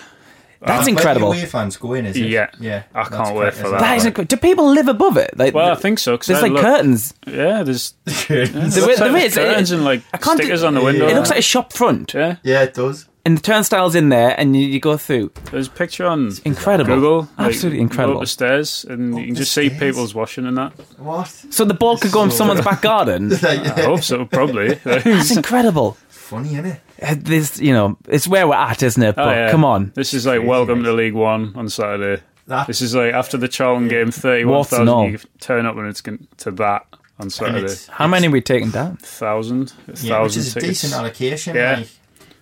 [0.64, 1.32] That's Where incredible.
[1.32, 2.28] the away fans go in, is it?
[2.28, 2.52] Yeah.
[2.60, 2.84] yeah.
[2.94, 3.80] I can't wait for that.
[3.80, 3.98] That it?
[3.98, 4.28] is incredible.
[4.28, 5.36] Do people live above it?
[5.36, 6.16] Like, Well, I think so.
[6.16, 7.16] Cause there's I like look- curtains.
[7.26, 7.96] Yeah, there's
[8.28, 9.34] There, there is.
[9.34, 11.08] curtains and like I can't stickers do- on the window.
[11.08, 12.14] It looks like a shop front.
[12.14, 12.36] Yeah.
[12.44, 13.08] yeah, it does.
[13.26, 15.32] And the turnstiles in there, and you, you go through.
[15.52, 16.96] There's a picture on Incredible.
[16.96, 17.20] Google.
[17.38, 18.18] like, Absolutely go incredible.
[18.18, 20.74] Up the stairs, and you can the just see people's washing and that.
[20.98, 21.28] What?
[21.28, 23.32] So the ball could go in So- someone's back garden.
[23.44, 24.74] I hope so, probably.
[24.84, 25.98] That's incredible.
[26.10, 26.82] Funny, isn't it?
[27.02, 29.16] Uh, This, you know, it's where we're at, isn't it?
[29.16, 29.52] But Oh, yeah.
[29.52, 32.22] come on, This is like welcome to League One on Saturday.
[32.48, 35.10] That This is like after the Charlton game, Warts and thirty-one all.
[35.10, 36.86] You turn up and it's gon- to that
[37.20, 37.60] on Saturday.
[37.66, 38.98] it's- how many are we taking down?
[38.98, 40.82] Thousand, a Yeah, which thousand is a tickets.
[40.82, 41.76] decent allocation Yeah.
[41.80, 41.88] like,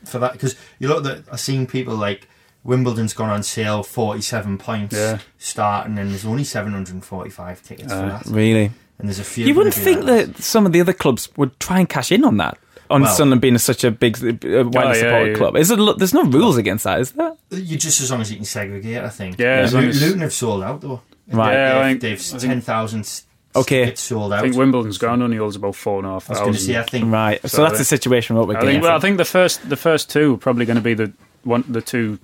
[0.05, 2.27] for that because you look at I've seen people like
[2.63, 5.19] Wimbledon's gone on sale forty seven points Yeah.
[5.37, 8.71] starting and there's only seven hundred and forty five tickets for that Really?
[8.99, 11.57] and there's a few You wouldn't think like that some of the other clubs would
[11.59, 12.57] try and cash in on that.
[12.91, 15.35] On Well- Sunderland being such a big, uh, widely Oh, yeah, supported yeah.
[15.37, 15.97] club, is it?
[15.99, 17.33] There's no rules against that, is there?
[17.51, 20.21] you just as long as you can segregate I think Yeah, as long as- Luton
[20.21, 21.53] have sold out though Right.
[21.53, 23.21] Yeah, they've, think- they've I think- ten thousand
[23.61, 23.85] Okay.
[23.85, 26.33] tickets sold out I think Wimbledon's gone only holds about four and a half I
[26.33, 26.73] was going to thousand.
[26.73, 27.41] say I think Right.
[27.41, 28.75] So, So that's the situation what we're I getting.
[28.75, 28.83] think.
[28.83, 31.11] Well, I think the first the first two are probably going to be the
[31.43, 32.19] one the two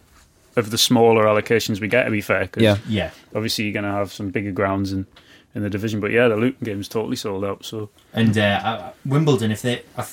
[0.56, 2.04] of the smaller allocations we get.
[2.06, 2.78] To be fair, 'cause Yeah.
[2.88, 5.06] yeah obviously you're going to have some bigger grounds in
[5.54, 6.00] in the division.
[6.00, 7.65] But yeah, the Luton game's totally sold out.
[7.65, 10.06] So and uh, uh, Wimbledon if they I,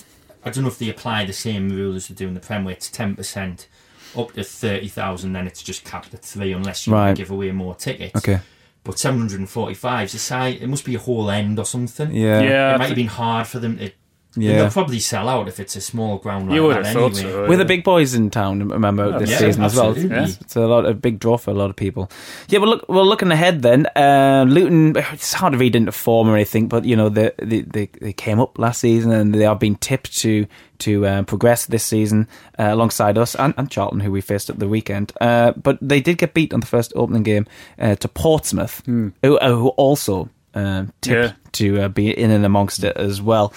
[0.45, 2.67] I don't know if they apply the same rule as they do in the Premier.
[2.67, 3.69] where it's ten percent
[4.17, 7.17] up to thirty thousand then it's just capped at three unless you Right.
[7.17, 8.41] give away more tickets okay.
[8.85, 10.59] But 745 is a side.
[10.61, 12.13] It must be a whole end or something.
[12.13, 12.41] Yeah.
[12.41, 13.93] Yeah, it might have been hard for them to.
[14.35, 14.57] Yeah.
[14.57, 17.19] They'll probably sell out if it's a small ground like you would that have thought
[17.19, 17.33] anyway.
[17.33, 17.49] so.
[17.49, 18.67] We're the big boys in town.
[18.67, 19.91] Remember this yeah, season as well.
[19.91, 20.17] absolutely.
[20.17, 22.11] It's, it's a lot, a big draw for a lot of people.
[22.49, 23.87] Yeah, but look, we're looking ahead then.
[23.95, 27.61] Uh, Luton, it's hard to read into form or anything, but you know they they,
[27.61, 30.47] they, they came up last season and they are being tipped to
[30.79, 32.27] to uh, progress this season
[32.59, 35.13] uh, alongside us and, and Charlton, who we faced at the weekend.
[35.21, 37.47] Uh, but they did get beat on the first opening game
[37.79, 41.33] uh, to Portsmouth, who, uh, who also uh, tipped Yeah.
[41.53, 43.53] to uh, be in and amongst it as well.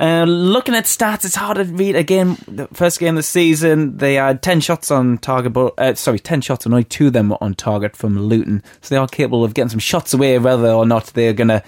[0.00, 1.96] Uh, looking at stats, it's hard to read.
[1.96, 5.94] Again, the first game of the season, they had 10 shots on target, but, uh,
[5.96, 8.62] sorry, 10 shots and only two of them were on target from Luton.
[8.80, 11.64] So they are capable of getting some shots away, whether or not they're going to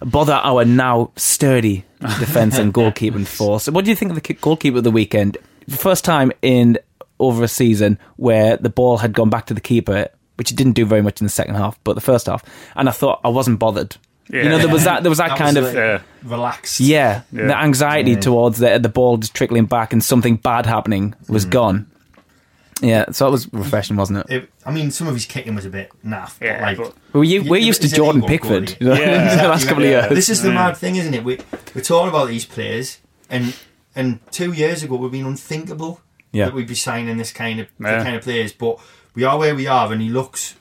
[0.00, 1.84] bother our now sturdy
[2.20, 3.66] defence and goalkeeping force.
[3.68, 5.36] What do you think of the goalkeeper of the weekend?
[5.66, 6.78] The first time in
[7.18, 10.74] over a season where the ball had gone back to the keeper, which it didn't
[10.74, 12.44] do very much in the second half, but the first half.
[12.76, 13.96] And I thought I wasn't bothered.
[14.28, 15.02] You know, there was that.
[15.02, 16.00] There was that, That kind was of like Yeah.
[16.24, 16.80] relaxed.
[16.80, 17.46] yeah, Yeah.
[17.46, 18.20] the anxiety Yeah.
[18.20, 21.50] towards the the ball just trickling back and something bad happening was mm.
[21.50, 21.86] gone.
[22.82, 24.26] Yeah, so it was refreshing, wasn't it?
[24.30, 26.34] It, I mean, some of his kicking was a bit naff.
[26.42, 29.66] Yeah, like, but- We're, you- we're used to Jordan Pickford you know, Yeah, the last
[29.66, 30.08] couple of years.
[30.10, 30.54] This is the mm.
[30.54, 31.24] mad thing, isn't it?
[31.24, 31.38] We,
[31.74, 32.98] we're talking about these players,
[33.30, 33.54] and
[33.94, 36.00] and two years ago would have been unthinkable
[36.32, 36.46] Yeah.
[36.46, 38.02] that we'd be signing this kind of Yeah.
[38.02, 38.52] kind of players.
[38.52, 38.78] But
[39.14, 40.54] we are where we are, and he looks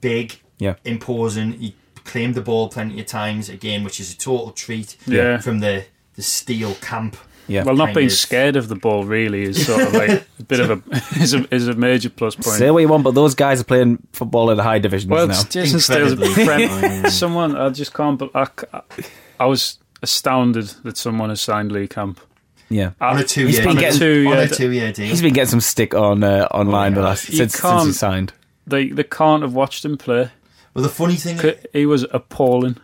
[0.00, 0.74] big, Yeah.
[0.84, 1.52] imposing.
[1.52, 4.96] He claimed the ball plenty of times again, which is a total treat.
[5.06, 5.38] Yeah.
[5.38, 5.84] from the
[6.14, 7.16] the steel camp.
[7.48, 7.64] Yeah.
[7.64, 10.60] Well, not being of- scared of the ball really is sort of like a bit
[10.60, 10.82] of a
[11.20, 12.46] is a is a major plus point.
[12.56, 15.26] Say what you want, but those guys are playing football at the high divisions Well,
[15.26, 15.32] now.
[15.34, 16.44] it's Jason Steele's Incredibly.
[16.78, 17.10] friend.
[17.12, 18.18] Someone I just can't.
[18.18, 19.02] bel I, c-
[19.40, 22.20] I was astounded that someone has signed Lee Camp.
[22.68, 25.06] Yeah, On a two He's year been getting- Two, on a two year deal.
[25.06, 27.06] he's been getting some stick on uh, online Oh, the yeah.
[27.08, 28.32] last since, since he can't- signed.
[28.66, 30.30] They they can't have watched him play.
[30.74, 31.38] Well, the funny thing,
[31.72, 32.76] he was appalling.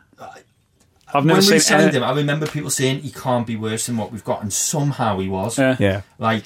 [1.15, 3.87] I've never when we seen signed him, I remember people saying he can't be worse
[3.87, 5.59] than what we've got, and somehow he was.
[5.59, 5.77] Yeah.
[5.79, 6.45] Yeah, Like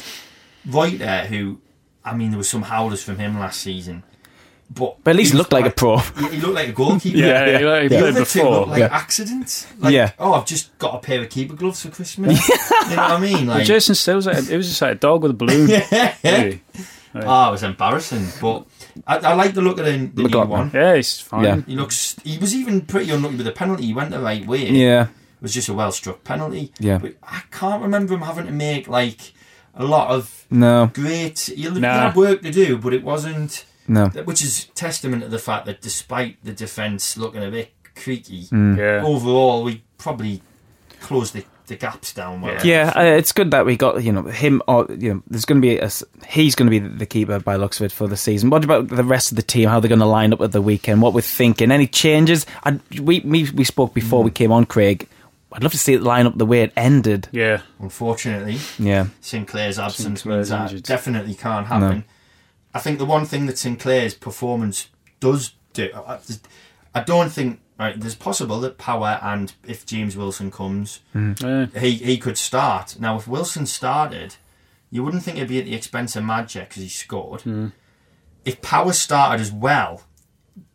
[0.64, 1.58] right there, who,
[2.04, 4.04] I mean, there was some howlers from him last season,
[4.70, 5.96] but but at least he he looked like a pro.
[5.98, 7.18] He, he looked like a goalkeeper.
[7.18, 8.50] Yeah, yeah, he, like, he The played other two before.
[8.60, 8.88] looked like Yeah.
[8.92, 9.66] accidents.
[9.80, 10.12] Like, Yeah.
[10.20, 12.48] oh, I've just got a pair of keeper gloves for Christmas.
[12.48, 12.54] you
[12.90, 13.46] know what I mean?
[13.48, 15.68] Well, Like, Jason Steele was like, it was just like a dog with a balloon.
[15.90, 16.14] yeah.
[16.22, 16.62] Really.
[17.16, 18.28] Oh, it was embarrassing.
[18.40, 18.64] But
[19.06, 20.70] I, I like the look of the, the new one.
[20.74, 21.44] Yeah, he's fine.
[21.44, 21.60] Yeah.
[21.66, 22.16] He looks.
[22.24, 23.84] He was even pretty unlucky with the penalty.
[23.86, 24.68] He went the right way.
[24.70, 26.72] Yeah, It was just a well struck penalty.
[26.78, 26.98] Yeah.
[26.98, 29.32] But I can't remember him having to make like
[29.74, 31.38] a lot of no, great.
[31.40, 32.08] He he Nah.
[32.08, 33.64] had work to do, but it wasn't.
[33.88, 34.06] no.
[34.08, 38.76] Which is testament to the fact that despite the defence looking a bit creaky, Mm.
[38.76, 39.02] Yeah.
[39.04, 40.42] overall we probably
[41.00, 42.64] closed the, the gaps down well.
[42.64, 44.62] Yeah, uh, it's good that we got you know him.
[44.68, 47.40] Or you know, there's going to be a, s- he's going to be the keeper
[47.40, 48.50] by looks of it for the season.
[48.50, 49.68] What about the rest of the team?
[49.68, 51.02] How they're going to line up at the weekend?
[51.02, 51.72] What we're thinking?
[51.72, 52.46] Any changes?
[52.64, 55.08] I, we we we spoke before we came on, Craig.
[55.54, 57.28] I'd love to see it line up the way it ended.
[57.30, 57.60] Yeah.
[57.78, 60.82] Unfortunately, Yeah, Sinclair's absence Sinclair's means that injured.
[60.84, 62.04] definitely can't happen.
[62.74, 64.88] I think the one thing that Sinclair's performance
[65.20, 66.18] does do, I,
[66.94, 67.98] I don't think right.
[67.98, 71.40] There's possible that Power and if James Wilson comes, mm.
[71.42, 71.80] Yeah.
[71.80, 72.98] he he could start.
[73.00, 74.36] Now, if Wilson started,
[74.90, 77.42] you wouldn't think it'd be at the expense of Maja because he scored.
[77.42, 77.72] Mm.
[78.44, 80.02] If Power started as well,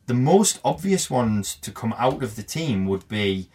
[0.06, 3.50] the most obvious ones to come out of the team would be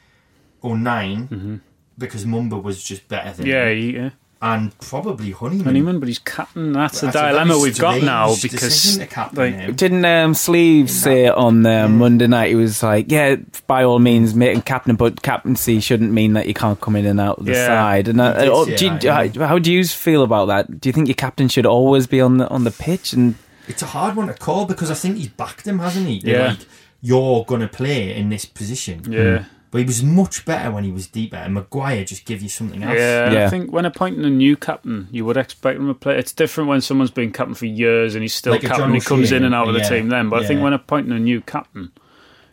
[0.60, 1.56] or 9 mm-hmm.
[1.98, 3.76] because Mumba was just better than Yeah, him.
[3.78, 4.10] he, yeah.
[4.42, 5.64] And probably Honeyman.
[5.64, 6.72] Honeyman, but he's captain.
[6.72, 9.74] That's the That's a very dilemma we've got now because captain like, him.
[9.76, 12.48] Didn't um, Sleeve say on uh, Monday night?
[12.48, 13.36] He was like, "Yeah,
[13.68, 17.06] by all means, make him captain, but captaincy shouldn't mean that you can't come in
[17.06, 17.66] and out of the Yeah.
[17.66, 19.28] side." And uh, uh, say do you- that, yeah.
[19.40, 20.80] how, how do you feel about that?
[20.80, 23.12] Do you think your captain should always be on the on the pitch?
[23.12, 23.36] And
[23.68, 26.14] It's a hard one to call because I think he's backed him, hasn't he?
[26.24, 26.48] Yeah.
[26.48, 26.58] Like,
[27.00, 29.04] you're going to play in this position.
[29.10, 29.44] yeah.
[29.72, 32.82] But he was much better when he was deeper, and Maguire just give you something
[32.82, 32.94] else.
[32.98, 33.46] Yeah, Yeah.
[33.46, 36.18] I think when appointing a new captain, you would expect him to play.
[36.18, 38.78] It's different when someone's been captain for years and he's still Like captain.
[38.80, 40.28] John He comes O'Shea, in and out of the yeah, team then.
[40.28, 41.90] But I think when appointing a new captain,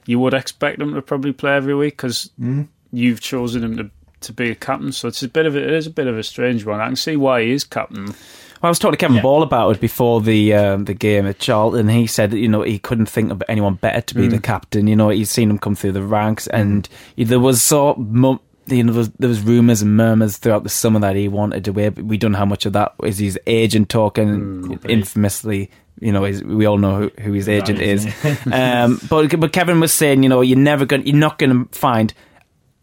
[0.05, 2.69] you would expect them to probably play every week because Mm.
[2.91, 4.91] you've chosen him to to be a captain.
[4.91, 6.82] So it's a bit of a, it is a bit of a strange one.
[6.82, 8.13] I can see why he is captain.
[8.62, 9.22] I was talking to Kevin Yeah.
[9.24, 11.88] Ball about it before the um, the game at Charlton.
[11.88, 14.32] He said, you know, he couldn't think of anyone better to be Mm.
[14.32, 14.88] the captain.
[14.88, 18.84] You know, he's seen him come through the ranks, and there was so mu- you
[18.84, 21.89] know there was, was rumors and murmurs throughout the summer that he wanted to wear.
[21.91, 25.72] But we don't know how much of that is his agent talking infamously.
[26.02, 28.06] You know, his, we all know who, who his agent is,
[28.52, 31.78] um, but but Kevin was saying, you know, you're never going, you're not going to
[31.78, 32.13] find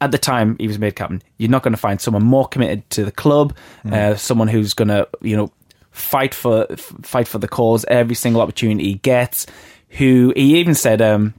[0.02, 2.88] at the time he was made captain, you're not going to find someone more committed
[2.90, 3.56] to the club,
[3.90, 5.50] uh, someone who's going to, you know,
[5.96, 9.46] fight for fight for the cause every single opportunity he gets.
[9.90, 11.32] Who he even said, um,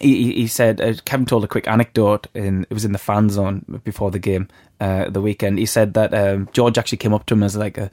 [0.00, 3.30] he, he- said, uh, Kevin told a quick anecdote in it was in the fan
[3.30, 4.48] zone before the game,
[4.80, 5.58] uh, the weekend.
[5.58, 7.90] He said that um, George actually came up to him as like a,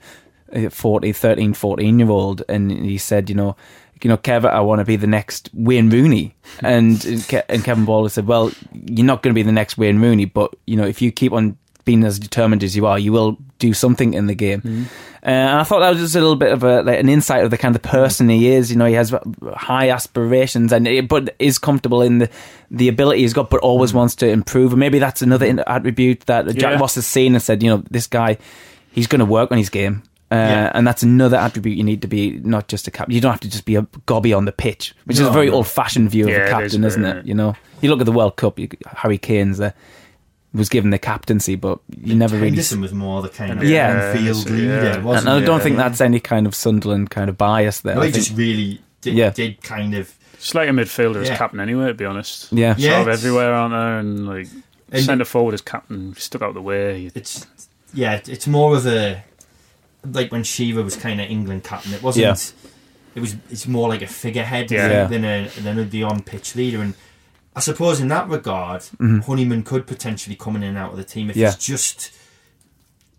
[0.52, 3.56] a 40, 13, 14 year old, and he said, you know.
[4.02, 8.10] You know, Kev, I want to be the next Wayne Rooney, and and Kevin Baller
[8.10, 11.00] said, "Well, you're not going to be the next Wayne Rooney, but you know, if
[11.00, 14.34] you keep on being as determined as you are, you will do something in the
[14.34, 14.86] game."
[15.24, 17.44] Uh, and I thought that was just a little bit of a like an insight
[17.44, 18.70] of the kind of person he is.
[18.70, 19.14] You know, he has
[19.54, 22.28] high aspirations, and it, but is comfortable in the
[22.70, 24.72] the ability he's got, but always wants to improve.
[24.72, 26.78] And maybe that's another in- attribute that Jack Yeah.
[26.78, 28.36] Ross has seen and said, you know, this guy,
[28.92, 30.02] he's going to work on his game.
[30.30, 30.72] Uh, Yeah.
[30.74, 33.14] And that's another attribute you need to be not just a captain.
[33.14, 35.46] You don't have to just be a gobby on the pitch, which is a very
[35.46, 35.54] no.
[35.54, 37.26] old-fashioned view Yeah, of a captain, very, isn't it?
[37.26, 38.58] You know, you look at the World Cup.
[38.58, 39.70] You, Harry Kane's uh,
[40.54, 42.48] was given the captaincy, but you never really.
[42.48, 44.12] Henderson was more the kind of Yeah.
[44.14, 44.98] field Yeah, leader, yeah.
[45.02, 47.96] wasn't And I don't think that's any kind of Sunderland kind of bias there.
[47.96, 49.30] No, I he think- just really did, Yeah.
[49.30, 50.12] did kind of.
[50.34, 51.36] It's like a midfielder as Yeah.
[51.36, 51.88] captain anyway.
[51.88, 52.98] To be honest, yeah, Yeah.
[53.02, 53.98] sort of everywhere, aren't there?
[53.98, 54.46] And like
[54.92, 57.10] And- centre forward as captain, stuck out the way.
[57.14, 57.46] It's
[57.92, 59.24] yeah, it's more of a
[60.12, 61.94] like when Shearer was kind of England captain.
[61.94, 62.24] It wasn't.
[62.24, 62.36] Yeah.
[63.16, 63.36] It was.
[63.50, 64.88] It's more like a figurehead Yeah.
[64.88, 65.04] Yeah.
[65.06, 66.80] than a than a, the on pitch leader.
[66.82, 66.94] And
[67.56, 71.30] I suppose in that regard, Honeyman could potentially come in and out of the team
[71.30, 71.40] if Mm-hmm.
[71.42, 71.50] Yeah.
[71.52, 72.10] he's just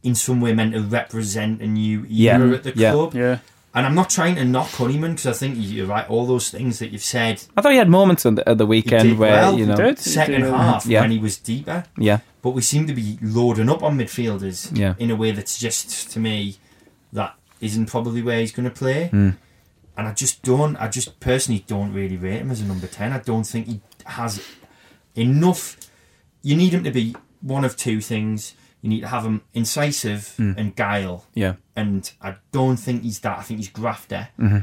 [0.03, 2.37] in some way meant to represent a new Yeah.
[2.37, 2.91] era at the Yeah.
[2.91, 3.13] club.
[3.15, 3.39] Yeah,
[3.73, 6.07] And I'm not trying to knock Honeyman because I think you're right.
[6.09, 8.65] All those things that you've said, I thought he had moments on the, at the
[8.65, 9.53] weekend did where well.
[9.57, 9.99] you He know, did.
[9.99, 10.49] second did.
[10.53, 11.01] half Yeah.
[11.01, 11.83] when he was deeper.
[11.97, 14.93] yeah, but we seem to be loading up on midfielders Yeah.
[14.99, 16.55] in a way that suggests to me
[17.11, 19.07] that isn't probably where he's going to play.
[19.07, 19.31] Hmm.
[19.97, 23.11] And I just don't, I just personally don't really rate him as a number 10.
[23.13, 24.41] I don't think he has
[25.15, 25.77] enough.
[26.41, 28.53] You need him to be one of two things.
[28.81, 30.53] You need to have him incisive Hmm.
[30.57, 31.25] and guile.
[31.33, 33.39] yeah, And I don't think he's that.
[33.39, 34.29] I think he's grafter.
[34.39, 34.59] Mm-hmm.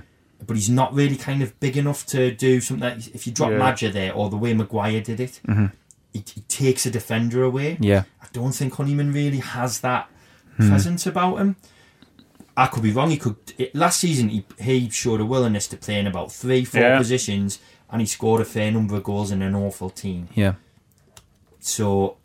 [0.47, 3.51] But he's not really kind of big enough to do something that if you drop
[3.51, 3.59] Yeah.
[3.59, 5.41] Maja there or the way Maguire did it,
[6.13, 7.75] he, he takes a defender away.
[7.75, 7.85] Mm-hmm.
[7.85, 8.03] yeah.
[8.21, 10.09] I don't think Honeyman really has that
[10.59, 11.57] presence about him.
[12.57, 13.11] I could be wrong.
[13.11, 13.37] He could.
[13.57, 16.99] It, last season, he he showed a willingness to play in about three, four Yeah.
[16.99, 17.59] positions,
[17.93, 20.29] and he scored a fair number of goals in an awful team.
[20.35, 20.55] Yeah.
[21.61, 22.17] So,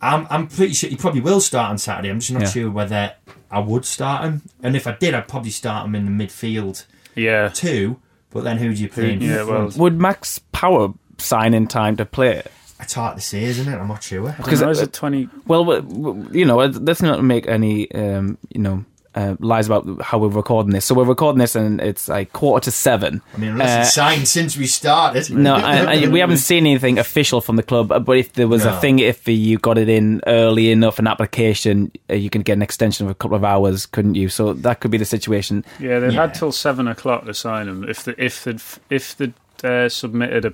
[0.00, 2.08] I'm I'm pretty sure he probably will start on Saturday.
[2.10, 2.48] I'm just not Yeah.
[2.48, 3.14] sure whether
[3.50, 6.84] I would start him, and if I did, I'd probably start him in the midfield
[7.14, 7.48] yeah.
[7.48, 8.00] too.
[8.30, 9.12] But then who do you play?
[9.12, 9.70] in Yeah, well.
[9.76, 12.42] Would Max Power sign in time to play?
[12.80, 13.76] it's hard to say, isn't it?
[13.76, 14.32] I'm not sure.
[14.38, 15.28] Because Because uh, it twenty.
[15.46, 20.00] Well, w- w- you know, let's not make any, um, you know, uh, lies about
[20.02, 20.84] how we're recording this.
[20.86, 23.20] So we're recording this, and it's like quarter to seven.
[23.34, 25.30] I mean, unless it's signed since we started.
[25.30, 27.92] No, and, and we haven't seen anything official from the club.
[27.92, 31.06] uh, But if there was a thing, if you got it in early enough, an
[31.06, 34.28] application, uh, you can get an extension of a couple of hours, couldn't you?
[34.28, 35.64] So that could be the situation.
[35.78, 36.22] Yeah, they Yeah.
[36.22, 37.84] had till seven o'clock to sign him.
[37.88, 38.56] If the if they
[38.90, 39.32] if they
[39.64, 40.52] uh, submitted a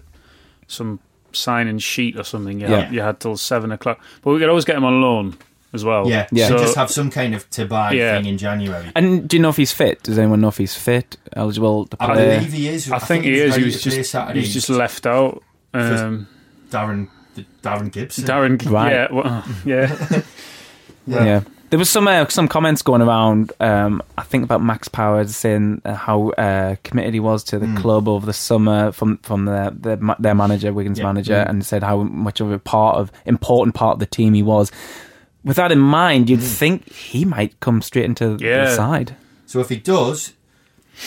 [0.66, 0.98] some
[1.32, 2.90] signing sheet or something, yeah, Yeah.
[2.90, 4.00] you had till seven o'clock.
[4.22, 5.36] But we could always get him on loan
[5.72, 6.08] as well.
[6.08, 6.48] Yeah, Yeah.
[6.48, 8.16] So So, just have some kind of to buy Yeah.
[8.16, 8.86] thing in January.
[8.96, 10.02] And do you know if he's fit?
[10.02, 12.36] Does anyone know if he's fit, eligible to I play?
[12.38, 12.90] believe he is.
[12.90, 13.54] I, think, he is.
[13.56, 14.40] He was just Saturday.
[14.40, 15.42] he's just left out.
[15.74, 16.26] Um,
[16.70, 17.08] Darren
[17.62, 18.24] Darren Gibson.
[18.24, 18.92] Darren, Right.
[18.92, 20.22] yeah, well, yeah,
[21.06, 21.40] Yeah.
[21.70, 23.52] There was some uh, some comments going around.
[23.60, 27.70] Um, I think about Max Power saying uh, how uh, committed he was to the
[27.78, 31.04] club over the summer from from their their, their manager, Wiggins Yeah.
[31.04, 34.42] manager, and said how much of a part of important part of the team he
[34.42, 34.72] was.
[35.48, 38.74] With that in mind, you'd think he might come straight into the Yeah.
[38.76, 39.16] side.
[39.46, 40.34] So if he does,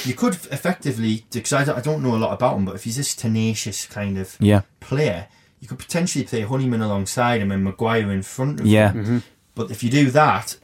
[0.03, 2.83] you could effectively, because I, don't- I don't know a lot about him, but if
[2.83, 4.61] he's this tenacious kind of Yeah.
[4.79, 5.27] player,
[5.61, 8.91] you could potentially play Honeyman alongside him and Maguire in front of Yeah.
[8.93, 9.23] him.
[9.55, 10.57] But if you do that,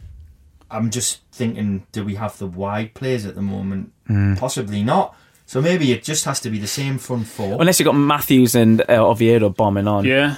[0.71, 3.91] I'm just thinking, do we have the wide players at the moment?
[4.09, 4.37] Mm.
[4.39, 5.15] Possibly not.
[5.45, 7.57] So maybe it just has to be the same front four.
[7.59, 10.03] Unless you've got Matthews and uh, Oviedo bombing on.
[10.03, 10.35] Yeah.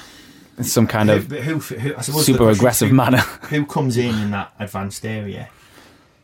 [0.60, 3.18] In Some kind of but who, who, super the question is aggressive who- manner.
[3.50, 5.50] Who comes in in that advanced area?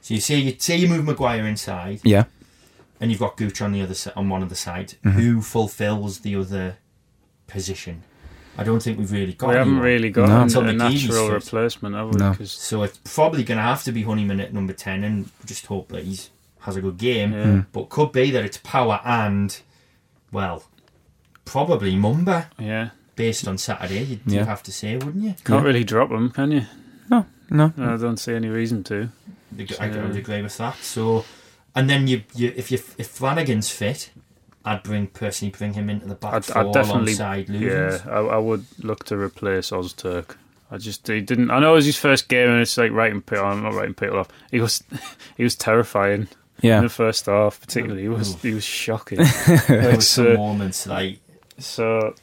[0.02, 2.26] So you see, you say you move Maguire inside, Yeah.
[3.02, 4.96] and you've got Gooch on the other si- on one of the sides.
[5.04, 5.12] Mhm.
[5.14, 6.78] Who fulfills the other
[7.48, 8.04] position?
[8.58, 9.50] I don't think we've really got.
[9.50, 9.86] We haven't anyone.
[9.86, 10.38] really got No.
[10.38, 12.20] a, Until a McGee's natural replacement, have we?
[12.20, 12.34] No.
[12.34, 15.66] 'Cause- So it's probably going to have to be Honeyman at number ten, and just
[15.66, 16.30] hope that he's
[16.62, 17.34] has a good game.
[17.34, 17.44] Yeah.
[17.46, 17.66] Mm.
[17.74, 19.60] But could be that it's Power and
[20.32, 20.64] well,
[21.46, 22.90] probably Mumba yeah.
[23.16, 24.04] Based on Saturday.
[24.04, 24.40] You'd, Yeah.
[24.40, 25.36] you'd have to say, wouldn't you?
[25.44, 26.66] Can't really drop them, can you?
[27.50, 27.94] No, no.
[27.94, 29.10] I don't see any reason to.
[29.80, 30.78] I I would agree with that.
[30.82, 31.26] So,
[31.76, 34.10] and then you, you if you if Flanagan's fit,
[34.64, 38.18] I'd bring personally bring him into the back I'd, four I'd definitely, alongside yeah, I,
[38.18, 40.38] I would look to replace Ozturk.
[40.72, 41.52] I just he didn't.
[41.52, 43.46] I know it was his first game, and it's like writing people.
[43.46, 44.30] I'm not writing people off.
[44.50, 44.84] He was
[45.38, 46.28] he was terrifying.
[46.62, 46.78] Yeah.
[46.78, 49.20] in the first half, particularly, he was he was shocking.
[49.68, 51.20] There was some uh, moments like
[51.60, 52.16] so,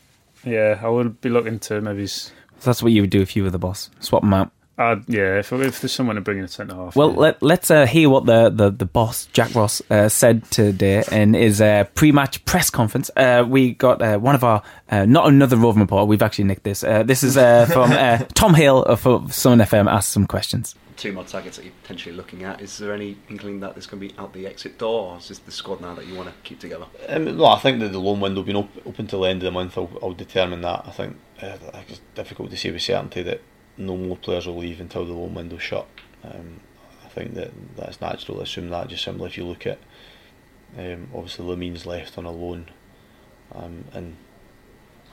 [0.44, 2.04] yeah, I would be looking to maybe.
[2.04, 3.90] s- That's what you would do if you were the boss.
[4.00, 4.50] Swap them out.
[4.78, 6.96] I'd, yeah, if, if there's someone to bring in a centre half.
[6.96, 7.18] Well, yeah.
[7.18, 11.34] let, let's uh, hear what the, the, the boss, Jack Ross, uh, said today in
[11.34, 13.10] his uh, pre match press conference.
[13.14, 16.64] Uh, we got uh, one of our, uh, not another roving reporter, we've actually nicked
[16.64, 16.82] this.
[16.82, 20.74] Uh, this is uh, from uh, Tom Hill of for Sun FM, asked some questions.
[20.96, 22.60] Two more targets that you're potentially looking at.
[22.60, 25.28] Is there any inkling that there's going to be out the exit door, or is
[25.28, 26.86] this the squad now that you want to keep together?
[27.08, 29.44] Um, no, I think that the loan window being op- open till the end of
[29.44, 30.84] the month will, will determine that.
[30.86, 31.56] I think uh,
[31.88, 33.40] it's difficult to say with certainty that
[33.76, 35.86] no more players will leave until the loan window's shut.
[36.24, 36.60] Um,
[37.04, 39.78] I think that that's natural to assume that just simply if you look at
[40.78, 42.66] um, obviously Lamine's left on a loan
[43.54, 44.16] um, and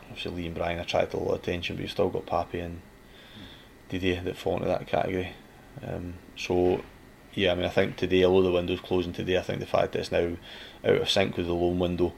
[0.10, 2.82] obviously Lee and Brian attracted a lot of attention but you've still got Papi and
[3.90, 5.34] Didier that fall into that category.
[5.86, 6.82] Um, so
[7.34, 9.94] yeah, I mean I think today although the window's closing today I think the fact
[9.94, 10.36] that it's now
[10.84, 12.14] out of sync with the loan window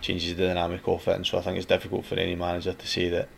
[0.00, 2.86] changes the dynamic of it and so I think it's difficult for any manager to
[2.86, 3.28] say that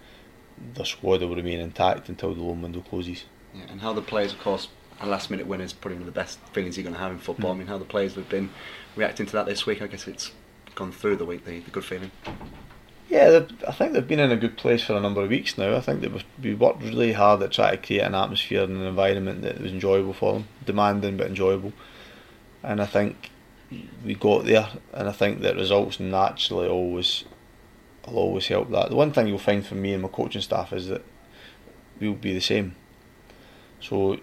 [0.74, 3.24] the squad will remain intact until the loan window closes.
[3.54, 4.68] Yeah, and how the players, of course,
[5.00, 7.12] a last minute win is probably one of the best feelings you're going to have
[7.12, 7.52] in football.
[7.52, 8.50] I mean, how the players have been
[8.96, 9.82] reacting to that this week.
[9.82, 10.32] I guess it's
[10.74, 12.10] gone through the week, the, the good feeling.
[13.08, 15.76] Yeah, I think they've been in a good place for a number of weeks now.
[15.76, 18.86] I think that we worked really hard at trying to create an atmosphere and an
[18.86, 21.72] environment that was enjoyable for them, demanding but enjoyable.
[22.62, 23.30] And I think
[24.04, 27.24] we got there, and I think that results naturally always
[28.06, 28.90] will always help that.
[28.90, 31.02] The one thing you'll find from me and my coaching staff is that
[32.00, 32.76] we'll be the same.
[33.80, 34.20] So, you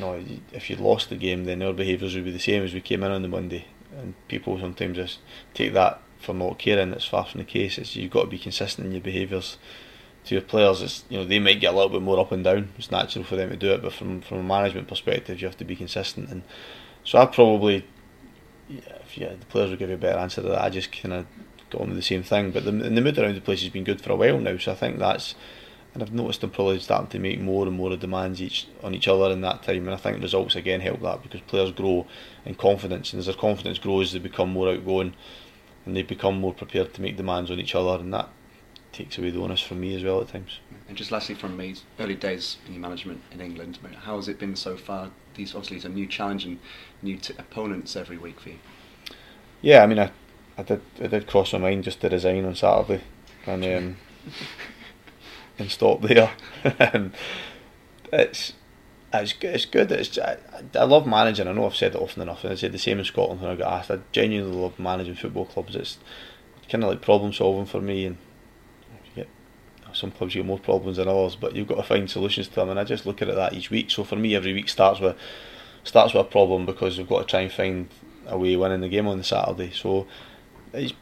[0.00, 2.80] know, if you lost the game, then our behaviours would be the same as we
[2.80, 3.66] came in on the Monday.
[3.96, 5.18] And people sometimes just
[5.52, 6.92] take that for not caring.
[6.92, 7.78] It's far from the case.
[7.78, 9.58] It's you've got to be consistent in your behaviours
[10.24, 10.82] to your players.
[10.82, 12.70] It's you know they might get a little bit more up and down.
[12.78, 15.58] It's natural for them to do it, but from from a management perspective, you have
[15.58, 16.30] to be consistent.
[16.30, 16.42] And
[17.04, 17.86] so I probably,
[18.68, 20.62] yeah, if yeah, the players will give you a better answer to that.
[20.62, 21.26] I just kind of
[21.70, 22.50] got on with the same thing.
[22.50, 24.56] But the, the mood around the place has been good for a while now.
[24.58, 25.34] So I think that's
[25.94, 29.06] and I've noticed them probably starting to make more and more demands each on each
[29.06, 32.06] other in that time, and I think results again help that because players grow
[32.44, 35.14] in confidence, and as their confidence grows, they become more outgoing,
[35.84, 38.28] and they become more prepared to make demands on each other, and that
[38.92, 40.60] takes away the onus from me as well at times.
[40.88, 44.38] And just lastly from me, early days in your management in England, how has it
[44.38, 45.10] been so far?
[45.34, 46.58] These obviously it's a new challenge and
[47.02, 48.58] new t- opponents every week for you.
[49.60, 50.10] Yeah, I mean, I,
[50.56, 53.02] I did I did cross my mind just to resign on Saturday,
[53.46, 53.96] and um,
[55.58, 56.30] and stop there.
[58.12, 58.52] it's
[59.20, 59.54] it's good.
[59.54, 59.92] It's good.
[59.92, 60.36] It's I,
[60.74, 61.48] I love managing.
[61.48, 63.50] I know I've said it often enough, and I said the same in Scotland when
[63.50, 63.90] I got asked.
[63.90, 65.76] I genuinely love managing football clubs.
[65.76, 65.98] It's
[66.68, 68.16] kind of like problem solving for me, and
[69.14, 69.28] get
[69.92, 72.54] some clubs you get more problems than others, but you've got to find solutions to
[72.54, 72.70] them.
[72.70, 73.90] And I just look at it that each week.
[73.90, 75.16] So for me, every week starts with
[75.84, 77.88] starts with a problem because we've got to try and find
[78.26, 79.70] a way of winning the game on the Saturday.
[79.70, 80.06] So
[80.72, 80.94] it's,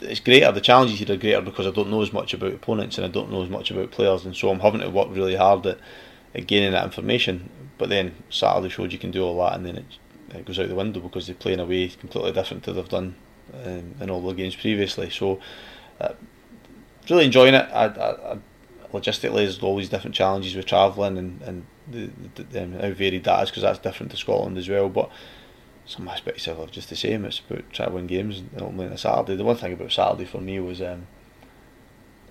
[0.00, 0.52] it's greater.
[0.52, 3.10] The challenges here are greater because I don't know as much about opponents and I
[3.10, 5.78] don't know as much about players, and so I'm having to work really hard at
[6.46, 7.50] gaining that information.
[7.78, 9.84] But then Saturday showed you can do all that, and then it,
[10.30, 12.88] it goes out the window because they play in a way completely different to they've
[12.88, 13.14] done
[13.64, 15.10] um, in all the games previously.
[15.10, 15.40] So
[16.00, 16.14] uh,
[17.08, 17.68] really enjoying it.
[17.72, 18.38] I, I, I,
[18.92, 23.42] logistically, there's always different challenges with travelling and and the, the, um, how varied that
[23.42, 24.88] is because that's different to Scotland as well.
[24.88, 25.10] But
[25.86, 27.24] some aspects of it are just the same.
[27.24, 29.36] It's about trying to win games and ultimately on a Saturday.
[29.36, 31.06] The one thing about Saturday for me was um,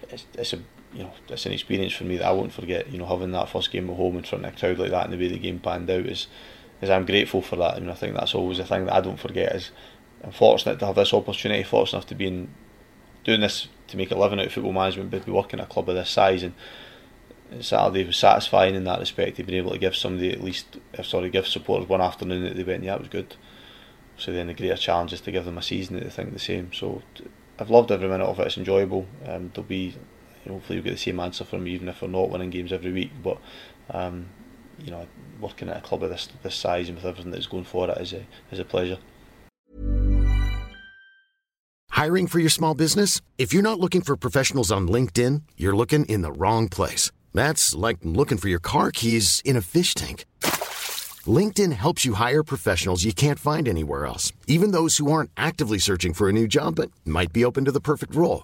[0.10, 0.60] it's, it's a
[0.98, 2.92] you know, it's an experience for me that I won't forget.
[2.92, 5.06] You know, having that first game at home in front of a crowd like that
[5.06, 6.28] and the way the game panned out is,
[6.82, 7.76] is I'm grateful for that.
[7.76, 9.56] I mean, I think that's always a thing that I don't forget.
[9.56, 9.72] Is
[10.24, 12.50] I'm fortunate to have this opportunity, fortunate enough to be in
[13.24, 15.70] doing this to make a living out of football management, but be working at a
[15.70, 16.54] club of this size and.
[17.62, 19.38] Saturday was satisfying in that respect.
[19.38, 22.58] To being able to give somebody at least, uh, sorry, give supporters one afternoon that
[22.58, 23.38] they went, yeah, it was good.
[24.18, 26.40] So then the greater challenge is to give them a season that they think the
[26.40, 26.74] same.
[26.74, 27.04] So
[27.58, 28.48] I've loved every minute of it.
[28.48, 29.08] It's enjoyable.
[29.26, 29.96] Um, there'll be,
[30.48, 32.72] know, hopefully you'll get the same answer from me, even if we're not winning games
[32.72, 33.12] every week.
[33.24, 33.38] But
[33.92, 34.28] um,
[34.84, 35.08] you know,
[35.40, 37.98] working at a club of this this size and with everything that's going for it
[38.00, 38.98] is a is a pleasure.
[41.92, 43.22] Hiring for your small business?
[43.40, 47.10] If you're not looking for professionals on LinkedIn, you're looking in the wrong place.
[47.34, 50.26] That's like looking for your car keys in a fish tank.
[51.26, 55.80] LinkedIn helps you hire professionals you can't find anywhere else, even those who aren't actively
[55.80, 58.44] searching for a new job but might be open to the perfect role.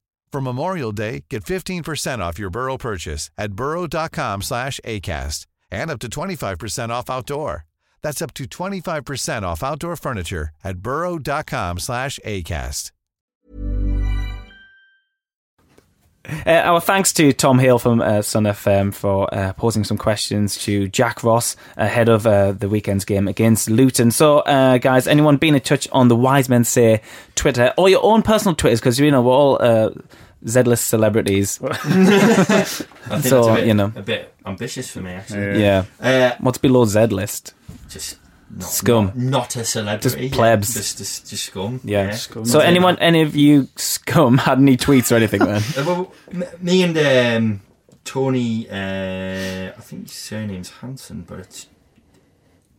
[0.31, 5.99] For Memorial Day, get 15% off your Burrow purchase at burrow.com slash ACAST and up
[5.99, 7.65] to 25% off outdoor.
[8.01, 12.91] That's up to 25% off outdoor furniture at burrow.com slash ACAST.
[16.45, 20.55] Uh, our thanks to Tom Hale from uh, Sun FM for uh, posing some questions
[20.59, 24.11] to Jack Ross ahead of uh, the weekend's game against Luton.
[24.11, 27.01] So, uh, guys, anyone been in touch on the Wise Men Say
[27.33, 28.79] Twitter or your own personal Twitters?
[28.79, 29.89] Because, you know, we're all uh,
[30.47, 31.59] Z-list celebrities.
[31.63, 31.83] I think
[33.23, 33.91] so, that's a bit, you know.
[33.95, 35.61] a bit ambitious for me actually.
[35.61, 35.85] Yeah.
[35.99, 37.53] Uh, What's below Z-list?
[37.89, 38.17] Just
[38.49, 39.05] not, Scum.
[39.05, 40.27] Not, not a celebrity.
[40.27, 40.75] Just plebs.
[40.75, 41.79] Yeah, just, just, just scum.
[41.83, 42.11] Yeah.
[42.11, 42.43] Scum.
[42.45, 45.61] So, anyone, any of you scum had any tweets or anything then?
[45.77, 46.13] Uh, well,
[46.59, 47.61] me and um,
[48.03, 51.67] Tony, uh, I think his surname's Hanson, but it's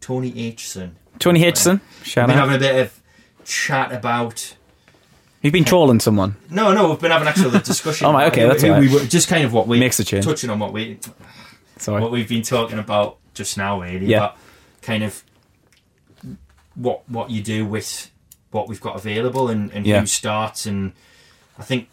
[0.00, 0.92] Tony Aitchison.
[1.18, 2.48] Tony Hitchson, shout We've been out.
[2.50, 3.00] having a bit of
[3.44, 4.56] chat about.
[5.42, 6.36] You've been trolling someone.
[6.50, 8.06] No, no, we've been having actual discussion.
[8.06, 8.80] Oh, right, okay, that's right.
[8.80, 10.24] we were- just kind of what we Makes a change.
[10.24, 10.98] touching on what we
[11.78, 12.00] Sorry.
[12.00, 14.06] what we've been talking about just now, really.
[14.06, 14.18] Yeah.
[14.18, 14.36] About
[14.82, 15.22] kind of
[16.74, 18.10] what what you do with
[18.50, 20.00] what we've got available and, and Yeah.
[20.00, 20.92] who starts and
[21.58, 21.88] I think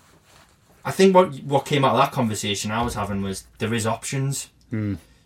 [0.86, 3.86] I think what what came out of that conversation I was having was there is
[3.88, 4.50] options.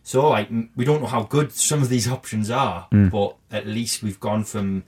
[0.05, 3.11] So like we don't know how good some of these options are, Mm.
[3.11, 4.83] but at least we've gone from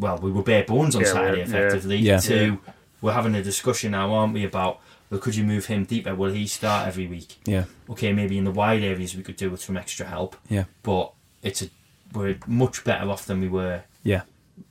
[0.00, 1.56] well, we were bare bones on Yeah, Saturday we're- yeah.
[1.66, 2.18] effectively Yeah.
[2.18, 2.58] to
[3.02, 4.80] we're having a discussion now, aren't we, about
[5.10, 6.14] well, could you move him deeper?
[6.14, 7.36] Will he start every week?
[7.44, 7.64] Yeah.
[7.88, 10.36] Okay, maybe in the wide areas we could do with some extra help.
[10.48, 10.64] Yeah.
[10.82, 11.68] But it's a
[12.12, 14.22] we're much better off than we were Yeah.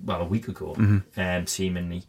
[0.04, 0.76] well a week ago.
[0.78, 1.04] Mhm.
[1.18, 2.04] Um, seemingly,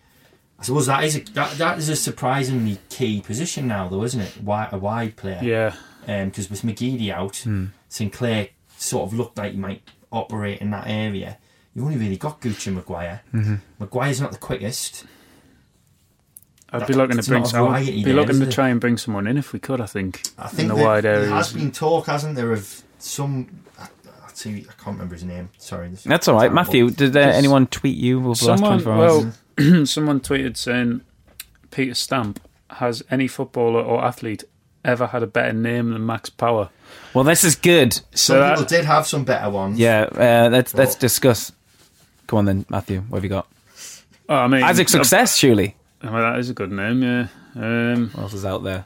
[0.58, 4.20] I suppose that is a that, that is a surprisingly key position now, though, isn't
[4.20, 4.42] it?
[4.42, 5.40] Wide, a wide player.
[5.42, 5.74] Yeah.
[6.24, 7.66] Because with McGeady out, Hmm.
[7.88, 11.38] Sinclair sort of looked like he might operate in that area.
[11.80, 13.22] You only really got Gooch and Maguire.
[13.34, 13.60] Mhm.
[13.78, 15.04] Maguire's not the quickest.
[16.72, 18.52] I'd That- be looking to bring not a some, be there, looking to there?
[18.52, 19.80] try and bring someone in if we could.
[19.80, 22.82] I think, I think in the that wide There has been talk, hasn't there, of
[22.98, 23.48] some.
[23.78, 23.88] I, I
[24.42, 25.48] can't remember his name.
[25.58, 25.88] Sorry.
[26.04, 26.42] That's all right.
[26.42, 26.54] terrible.
[26.54, 29.26] Matthew, did uh, anyone tweet you over the last Someone, 24 hours?
[29.58, 31.00] well, someone tweeted saying
[31.70, 34.44] Peter Stamp has any footballer or athlete
[34.84, 36.68] ever had a better name than Max Power.
[37.14, 37.94] Well, this is good.
[37.94, 39.78] Some So that- people did have some better ones.
[39.78, 41.52] Yeah, uh, let's let's discuss.
[42.30, 43.00] Go on then, Matthew.
[43.08, 43.48] What have you got?
[44.28, 45.74] Oh, I mean, Isaac Success, surely.
[46.00, 47.02] I mean, that is a good name.
[47.02, 47.26] Yeah.
[47.56, 48.84] Um, What else is out there?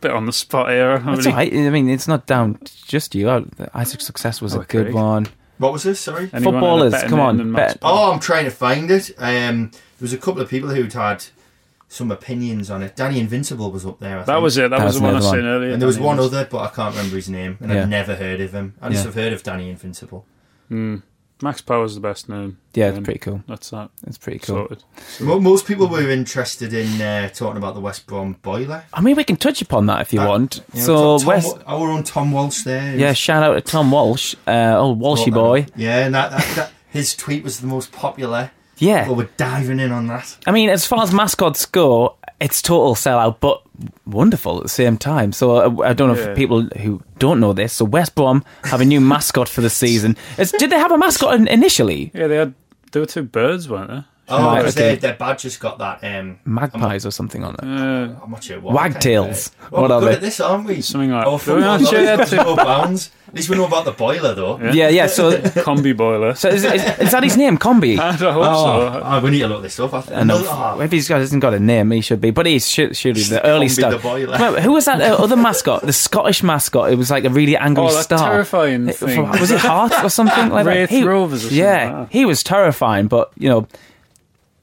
[0.00, 0.92] bit on the spot here.
[0.92, 1.52] I That's really- all right.
[1.52, 3.28] I mean, it's not down just you.
[3.28, 3.42] Uh,
[3.74, 4.84] Isaac Success was a Okay.
[4.84, 5.26] good one.
[5.58, 5.98] What was this?
[5.98, 6.30] Sorry.
[6.32, 7.52] Anyone Footballers, come on.
[7.54, 9.10] bet- Oh, I'm trying to find it.
[9.18, 11.24] Um, there was a couple of people who'd had
[11.88, 12.94] some opinions on it.
[12.94, 14.16] Danny Invincible was up there.
[14.16, 14.42] I That think.
[14.42, 14.70] was it.
[14.70, 15.48] That, That was was the one I another seen one.
[15.54, 15.72] earlier.
[15.72, 17.82] And there was Danny one Invis- other, but I can't remember his name, and Yeah.
[17.82, 18.74] I've never heard of him.
[18.80, 19.04] I just Yeah.
[19.06, 20.24] have heard of Danny Invincible.
[20.70, 21.02] Mm.
[21.42, 22.58] Max Power's the best name.
[22.72, 23.42] Yeah, it's pretty cool.
[23.46, 23.90] That's that.
[24.06, 24.56] It's pretty cool.
[24.68, 24.84] Sorted.
[25.20, 28.84] Mo- Most people were interested in uh, talking about the West Brom boiler.
[28.92, 30.62] I mean, we can touch upon that if you Uh, want.
[30.72, 32.96] You know, so, Tom- Tom- West, our own Tom Walsh there.
[32.96, 35.66] yeah, shout out to Tom Walsh, uh, old Walshy boy.
[35.76, 38.50] Yeah, and that, that, that his tweet was the most popular.
[38.78, 39.08] Yeah.
[39.10, 40.36] We're diving in on that.
[40.46, 43.62] I mean, as far as mascots go, it's total sellout, but
[44.06, 45.32] wonderful at the same time.
[45.32, 46.30] So uh, I don't know Yeah.
[46.30, 47.72] if people who don't know this.
[47.72, 50.16] So West Brom have a new mascot for the season.
[50.38, 52.10] Is, did they have a mascot initially?
[52.14, 52.54] Yeah, they had.
[52.92, 54.04] There were two birds, weren't there?
[54.28, 54.88] Oh, Right, because okay.
[54.88, 56.02] their, their badge has got that.
[56.02, 57.60] Um, Magpies or something on it.
[57.62, 58.74] Uh, I'm not sure what.
[58.74, 59.50] Wagtails.
[59.60, 60.14] kind well, What we're are good they?
[60.14, 60.80] at this, aren't we?
[60.80, 63.10] Something like- Oh, football Yeah, yeah, knowledge, no bounds.
[63.28, 64.58] At least we know about the boiler, though.
[64.72, 65.06] Yeah, yeah.
[65.08, 66.34] So, combi boiler.
[66.34, 67.98] so is, is, is that his name, Combi?
[67.98, 69.02] I don't hope Oh, so.
[69.04, 69.92] oh, we need to look this up.
[69.94, 70.16] I think.
[70.18, 70.42] I know.
[70.44, 72.30] Oh, If he's got, hasn't got a name, he should be.
[72.30, 73.92] But he's should, be the early Combi stuff.
[73.92, 74.32] the boiler.
[74.32, 75.82] Remember, who was that uh, other mascot?
[75.82, 76.92] The Scottish mascot.
[76.92, 78.30] It was like a really angry Oh, that star.
[78.30, 79.28] terrifying It- thing.
[79.28, 80.96] Was it Hart or something like Wraith that?
[80.96, 82.12] He- Rovers Yeah, like that.
[82.12, 83.08] he was terrifying.
[83.08, 83.66] But you know,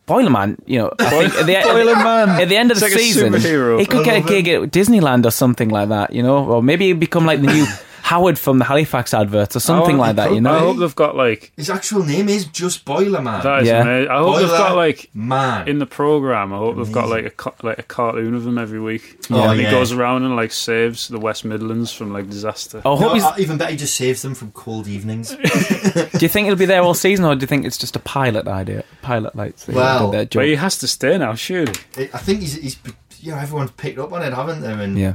[0.08, 0.58] Boilerman.
[0.66, 2.41] You know, I think at the, Boilerman.
[2.41, 5.26] at the end of the like season, he could I get a gig at Disneyland
[5.26, 6.14] or something like that.
[6.14, 7.66] You know, or maybe he'd become like the new
[8.04, 10.34] Howard from the Halifax adverts or something Oh, like that.
[10.34, 10.54] You know?
[10.54, 13.41] I hope they've got like his actual name is just Boiler Man.
[13.43, 13.82] that is Yeah.
[13.82, 14.12] amazing.
[14.12, 15.68] I hope they've got like Man.
[15.70, 16.51] in the program.
[16.54, 19.20] I hope they've got like a co- like a cartoon of him every week.
[19.32, 22.82] Oh, and he goes around and like saves the West Midlands from like disaster.
[22.86, 25.30] I No, he's, uh, even better, he just saves them from cold evenings.
[25.36, 27.99] do you think he'll be there all season, or do you think it's just a
[27.99, 28.84] pilot idea?
[29.01, 29.64] Pilot lights.
[29.66, 30.39] they Well, did their job.
[30.41, 31.74] But he has to stay now, surely.
[31.97, 32.78] I I think he's, he's,
[33.22, 34.74] you know, everyone's picked up on it, haven't they?
[34.74, 35.14] And yeah,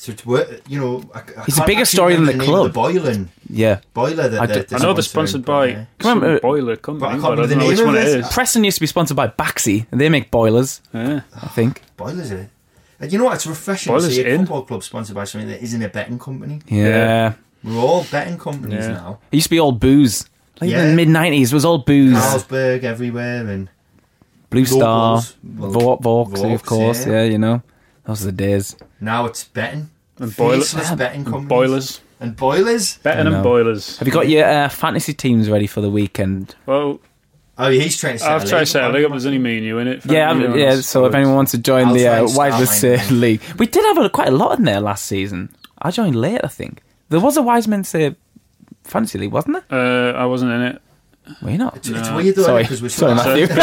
[0.00, 2.66] so to work, you know, I, I He's a bigger story than remember the club.
[2.68, 3.80] The boiling yeah.
[3.92, 5.84] boiler that I they're, d- they're I know they're sponsored by yeah.
[6.00, 7.86] some Remember- uh, boiler But I can't but I remember don't the know which name
[7.86, 8.20] one of it it.
[8.20, 8.28] is.
[8.32, 10.80] Preston used to be sponsored by Baxi, and they make boilers.
[10.94, 11.20] Yeah.
[11.34, 11.82] I think.
[11.98, 12.48] Boilers are.
[12.98, 13.34] And you know what?
[13.34, 14.40] It's refreshing Boilers to see a in.
[14.40, 16.60] football club sponsored by something that isn't a betting company.
[16.66, 16.86] Yeah.
[16.86, 17.32] Yeah.
[17.62, 18.92] We're all betting companies Yeah.
[18.94, 19.18] now.
[19.30, 20.24] It used to be all booze.
[20.62, 20.82] Like Yeah.
[20.84, 22.16] in the mid nineties, it was all booze.
[22.16, 23.68] Carlsberg everywhere and
[24.50, 25.36] Blue Star, Locals.
[25.44, 27.06] Well, Vauxhall, Vauxhall, of course.
[27.06, 27.12] yeah.
[27.12, 27.22] Yeah.
[27.24, 27.62] you know,
[28.10, 28.76] those are the days.
[29.00, 29.90] now it's betting.
[30.18, 31.48] And boiler- Faceless betting companies.
[31.48, 32.00] Boilers.
[32.20, 32.98] And boilers.
[32.98, 33.96] Betting I and boilers.
[33.98, 36.54] Have you got your uh, fantasy teams ready for the weekend?
[36.66, 37.00] Well,
[37.58, 38.68] Oh, he's trying to set I've a tried to league.
[38.68, 39.10] set a league up.
[39.10, 40.04] There's only me and you in it.
[40.06, 40.76] Yeah, I'm- yeah.
[40.80, 42.96] So if anyone wants to join I'll the try uh, and start Wiseman mine Say
[42.96, 43.20] then.
[43.20, 45.54] League, we did have a, quite a lot in there last season.
[45.80, 46.82] I joined late, I think.
[47.10, 48.14] There was a Wise Men Say
[48.84, 49.78] fantasy league, wasn't there?
[49.78, 50.82] Uh, I wasn't in it.
[51.42, 51.76] Were you not?
[51.76, 52.62] It's, it's weird though, Sorry.
[52.62, 53.44] because we're Sorry, Matthew.
[53.44, 53.54] It's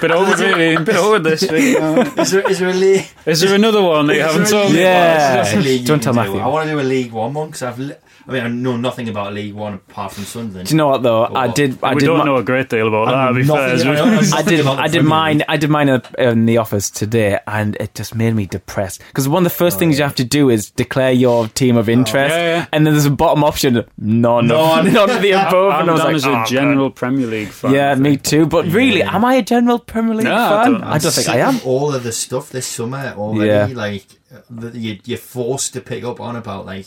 [0.00, 0.82] been, o- over, really.
[0.84, 1.76] Been over this week.
[2.18, 3.06] Is there, is there a league?
[3.26, 5.32] Is there another one that you haven't Is there a told me Yeah.
[5.34, 5.46] about?
[5.46, 6.14] Is there a league you Don't tell?
[6.14, 6.38] Matthew.
[6.38, 7.78] I want to do a League One one because I've.
[7.78, 7.94] Li-
[8.28, 10.68] I mean, I know nothing about League One apart from Sunderland.
[10.68, 11.24] Do you know what though?
[11.24, 11.78] I did.
[11.82, 12.06] I we did.
[12.06, 13.56] don't mi- know a great deal about I that, be fair.
[13.56, 14.66] nothing- as I know I did.
[14.66, 15.42] I did mine.
[15.48, 19.00] I did mine in, in the office today, and it just made me depressed.
[19.08, 21.88] Because one of the first things you have to do is declare your team of
[21.88, 22.66] interest, Yeah, yeah.
[22.72, 24.86] and then there's a bottom option, none, None.
[24.86, 25.72] of, none of the above.
[25.72, 27.72] I'm and I was like, as a "Oh, general man." Premier League fan.
[27.74, 28.46] Yeah, me too.
[28.46, 29.14] But really, Yeah.
[29.16, 30.72] am I a general Premier League No, I fan?
[30.72, 31.60] don't- I don't think I am.
[31.64, 33.68] All of the stuff this summer already, Yeah.
[33.74, 36.86] like uh, that you, you're forced to pick up on about, like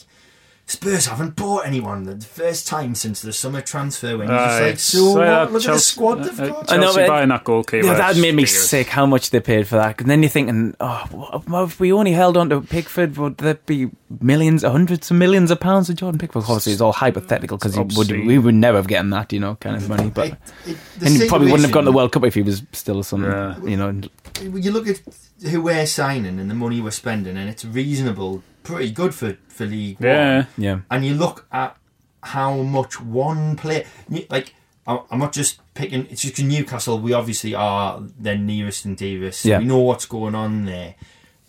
[0.66, 4.34] Spurs haven't bought anyone the first time since the summer transfer window.
[4.34, 5.26] Aye, It's like, it's so like what?
[5.26, 6.72] that Look at the squad uh, they've uh, got.
[6.72, 7.86] I know, Chelsea but- buying that goalkeeper.
[7.86, 8.70] Yeah, that is made me ridiculous.
[8.70, 10.00] sick how much they paid for that.
[10.00, 13.38] And then you're thinking, oh, what- what if we only held on to Pickford, would
[13.40, 13.90] there be
[14.22, 16.44] millions, hundreds of millions of pounds for Jordan Pickford?
[16.44, 19.76] Obviously, it's all hypothetical because would, we would never have gotten that, you know, kind
[19.76, 20.10] of money.
[20.12, 22.42] But It- it- and he probably wouldn't have gone to the World Cup if he
[22.42, 23.58] was still some, Yeah.
[23.66, 24.00] you know.
[24.42, 25.02] you look at
[25.50, 29.66] who we're signing and the money we're spending, and it's reasonable, pretty good for, for
[29.66, 30.36] League Yeah.
[30.38, 30.48] One.
[30.58, 30.80] Yeah.
[30.90, 31.78] And you look at
[32.22, 33.86] how much one player,
[34.30, 34.54] like,
[34.88, 39.46] I- I'm not just picking, it's just Newcastle, we obviously are their nearest and dearest.
[39.46, 39.60] Yeah.
[39.60, 40.96] We know what's going on there.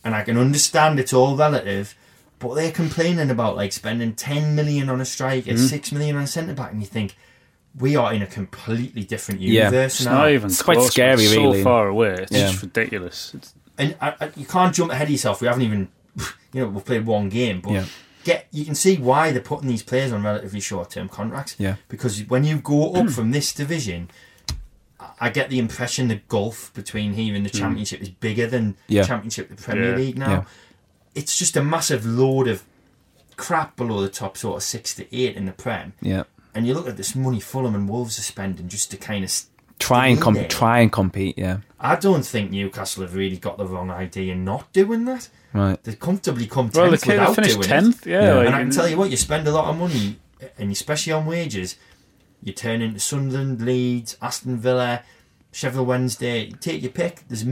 [0.04, 1.94] And I can understand it's all relative,
[2.38, 5.64] but they're complaining about, like, spending 10 million on a striker, Mm-hmm.
[5.66, 7.16] 6 million on a centre back, and you think,
[7.78, 9.64] we are in a completely different Yeah.
[9.64, 10.18] universe It's now.
[10.18, 11.24] not even It's quite scary, man.
[11.24, 11.58] It's really.
[11.58, 12.10] so far away.
[12.20, 12.50] It's Yeah.
[12.50, 13.32] just ridiculous.
[13.34, 15.40] It's, and I, I, you can't jump ahead of yourself.
[15.40, 15.88] We haven't even,
[16.52, 17.84] you know, we've played one game, but Yeah.
[18.24, 21.56] get you can see why they're putting these players on relatively short-term contracts.
[21.58, 21.76] Yeah.
[21.88, 24.10] because when you go up from this division,
[25.00, 27.58] I- I get the impression the gulf between here and the hmm.
[27.58, 29.02] Championship is bigger than Yeah.
[29.02, 29.96] the Championship, the Premier Yeah.
[29.96, 30.30] League now.
[30.30, 30.44] Yeah.
[31.14, 32.64] It's just a massive load of
[33.36, 35.92] crap below the top sort of six to eight in the Prem.
[36.00, 36.24] Yeah.
[36.54, 39.30] And you look at this money Fulham and Wolves are spending just to kind of
[39.80, 41.58] Try and in com- try and compete, yeah.
[41.80, 45.28] I don't think Newcastle have really got the wrong idea in not doing that.
[45.54, 45.82] Right.
[45.84, 48.06] They comfortably come tenth they, they without finished doing tenth.
[48.06, 48.10] it.
[48.10, 48.34] Yeah, Yeah.
[48.34, 50.18] like, And I can tell you what, you spend a lot of money,
[50.58, 51.76] and especially on wages,
[52.42, 55.02] you turn into Sunderland, Leeds, Aston Villa,
[55.52, 56.50] Sheffield Wednesday.
[56.60, 57.22] Take your pick.
[57.28, 57.44] There's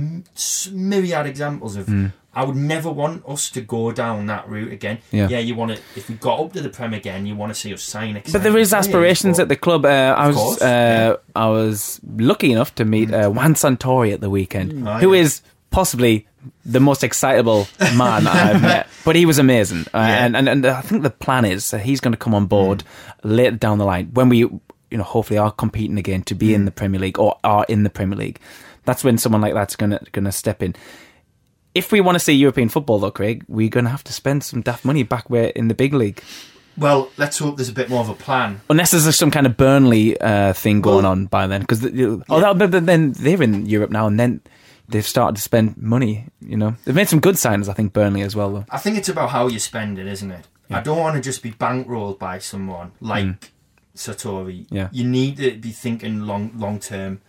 [0.72, 1.86] myriad examples of.
[1.86, 2.06] Hmm.
[2.34, 4.98] I would never want us to go down that route again.
[5.10, 5.28] Yeah.
[5.28, 5.82] yeah you want to.
[5.94, 8.20] If we got up to the Prem again, you want to see us sign.
[8.32, 9.84] But there is aspirations at the club.
[9.84, 11.16] Uh, I was course, uh, yeah.
[11.36, 15.20] I was lucky enough to meet uh, Juan Sartori at the weekend, Oh, who yeah.
[15.20, 15.42] is
[15.72, 16.28] possibly
[16.64, 17.66] the most excitable
[17.96, 18.86] man I've met.
[19.04, 20.24] But he was amazing, uh, Yeah.
[20.26, 22.84] and, and and I think the plan is that he's going to come on board
[23.24, 24.60] later down the line when we, you
[24.92, 27.90] know, hopefully are competing again to be in the Premier League or are in the
[27.90, 28.38] Premier League.
[28.84, 30.76] That's when someone like that's going to going to step in.
[31.74, 34.44] If we want to see European football, though, Craig, we're going to have to spend
[34.44, 36.22] some daft money back where in the big league.
[36.76, 38.60] Well, let's hope there's a bit more of a plan.
[38.70, 42.58] Unless there's some kind of Burnley uh, thing going on by then, because oh, that,
[42.58, 44.40] but but then they're in Europe now, and then
[44.92, 46.26] they've started to spend money.
[46.40, 47.68] You know, they've made some good signings.
[47.68, 48.66] I think Burnley as well, though.
[48.70, 50.46] I think it's about how you spend it, isn't it?
[50.70, 53.38] I don't want to just be bankrolled by someone like mm.
[53.94, 54.66] Sartori.
[54.70, 54.88] Yeah.
[54.90, 57.20] You need to be thinking long long term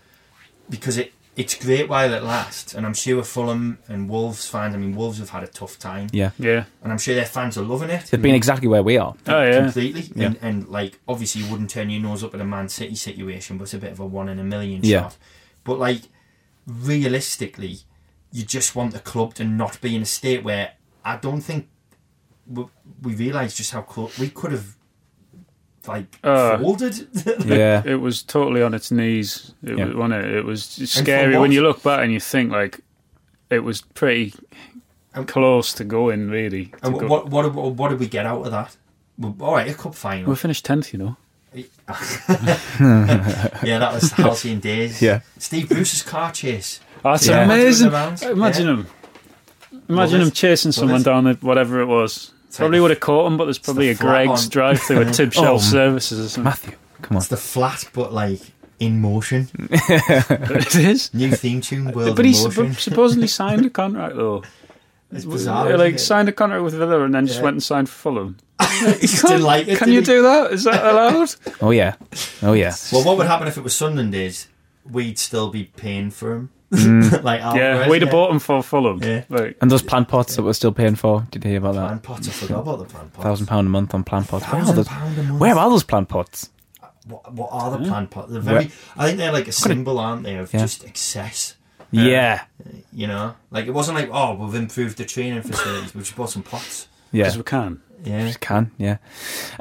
[0.70, 4.76] because it it's great while it lasts, and I'm sure Fulham and Wolves fans.
[4.76, 6.09] I mean, Wolves have had a tough time.
[6.11, 6.32] Yeah.
[6.38, 6.66] Yeah.
[6.84, 8.05] and I'm sure their fans are loving it.
[8.05, 9.16] They've been exactly where we are.
[9.28, 9.64] Oh, yeah.
[9.64, 10.11] completely.
[10.14, 10.28] Yeah.
[10.28, 13.57] And, and like, obviously, you wouldn't turn your nose up at a Man City situation,
[13.57, 15.01] but it's a bit of a one in a million Yeah.
[15.01, 15.18] shot.
[15.64, 16.01] But like,
[16.68, 17.80] realistically,
[18.32, 20.72] you just want the club to not be in a state where
[21.05, 21.70] I don't think
[22.47, 22.66] we,
[23.01, 24.76] we realise just how close we could have
[25.88, 27.07] like Uh, folded.
[27.45, 29.53] Yeah, it was totally on its knees.
[29.64, 29.86] It Yeah.
[29.86, 30.32] was, wasn't it?
[30.36, 32.80] It was scary when you look back and you think like
[33.49, 34.34] it was pretty
[35.14, 36.30] And- close to going.
[36.30, 38.78] Really, to and go- what, what what what did we get out of that?
[39.39, 40.30] All right, a cup final.
[40.30, 40.91] we finished tenth.
[40.93, 41.18] You know.
[41.88, 45.01] yeah, that was halcyon days.
[45.01, 45.22] Yeah.
[45.38, 46.80] Steve Bruce's car chase.
[47.06, 47.43] Ah, That's Yeah.
[47.43, 47.88] amazing.
[47.91, 48.74] Imagine Yeah.
[48.74, 48.88] him.
[49.89, 51.04] Imagine Love him chasing Love someone it.
[51.04, 52.32] down the whatever it was.
[52.56, 54.49] Probably would have caught him, but there's probably a the flat Greggs on.
[54.49, 56.43] drive-through at Tibshelf Oh, Services or something.
[56.43, 57.22] Matthew, come on.
[57.22, 58.39] It's the flat, but like
[58.80, 59.49] in motion.
[59.72, 61.12] it is.
[61.14, 62.74] New theme tune, World But he Motion.
[62.76, 64.43] supposedly signed a contract though.
[65.12, 65.66] It's bizarre.
[65.66, 65.99] Yeah, isn't like it?
[65.99, 67.43] signed a contract with Villa and then just Yeah.
[67.45, 68.38] went and signed for Fulham.
[68.99, 69.78] he just didn't like it.
[69.78, 70.05] Can you he?
[70.05, 70.51] do that?
[70.53, 71.34] Is that allowed?
[71.61, 71.95] Oh yeah,
[72.41, 72.74] oh yeah.
[72.91, 74.47] Well, what would happen if it was Sunderland days?
[74.89, 76.49] We'd still be paying for him.
[76.72, 77.24] Mm.
[77.30, 79.01] like yeah, Alvarez, we'd have bought him for Fulham.
[79.01, 79.24] Yeah.
[79.30, 81.26] Like, And those plant pots that we're still paying for.
[81.32, 81.88] Did you hear about that?
[81.88, 82.28] Plant pots.
[82.28, 83.24] I forgot about the plant pots.
[83.24, 84.43] Thousand pound a month on plant pots.
[84.45, 84.88] Where are Thousand those?
[84.88, 85.39] a month.
[85.39, 86.49] Where are those plant pots?
[87.07, 88.32] What, what are the plant pots?
[88.32, 88.72] They're very.
[88.97, 90.61] I think they're like a symbol, aren't they, of Yeah.
[90.61, 91.55] just excess.
[91.91, 92.45] Yeah,
[92.91, 95.93] You know, like it wasn't like oh we've improved the training facilities.
[95.93, 96.88] We've just bought some pots.
[97.11, 97.26] yeah.
[97.26, 97.82] because we can.
[98.04, 98.26] Yeah.
[98.28, 98.97] Just can, yeah.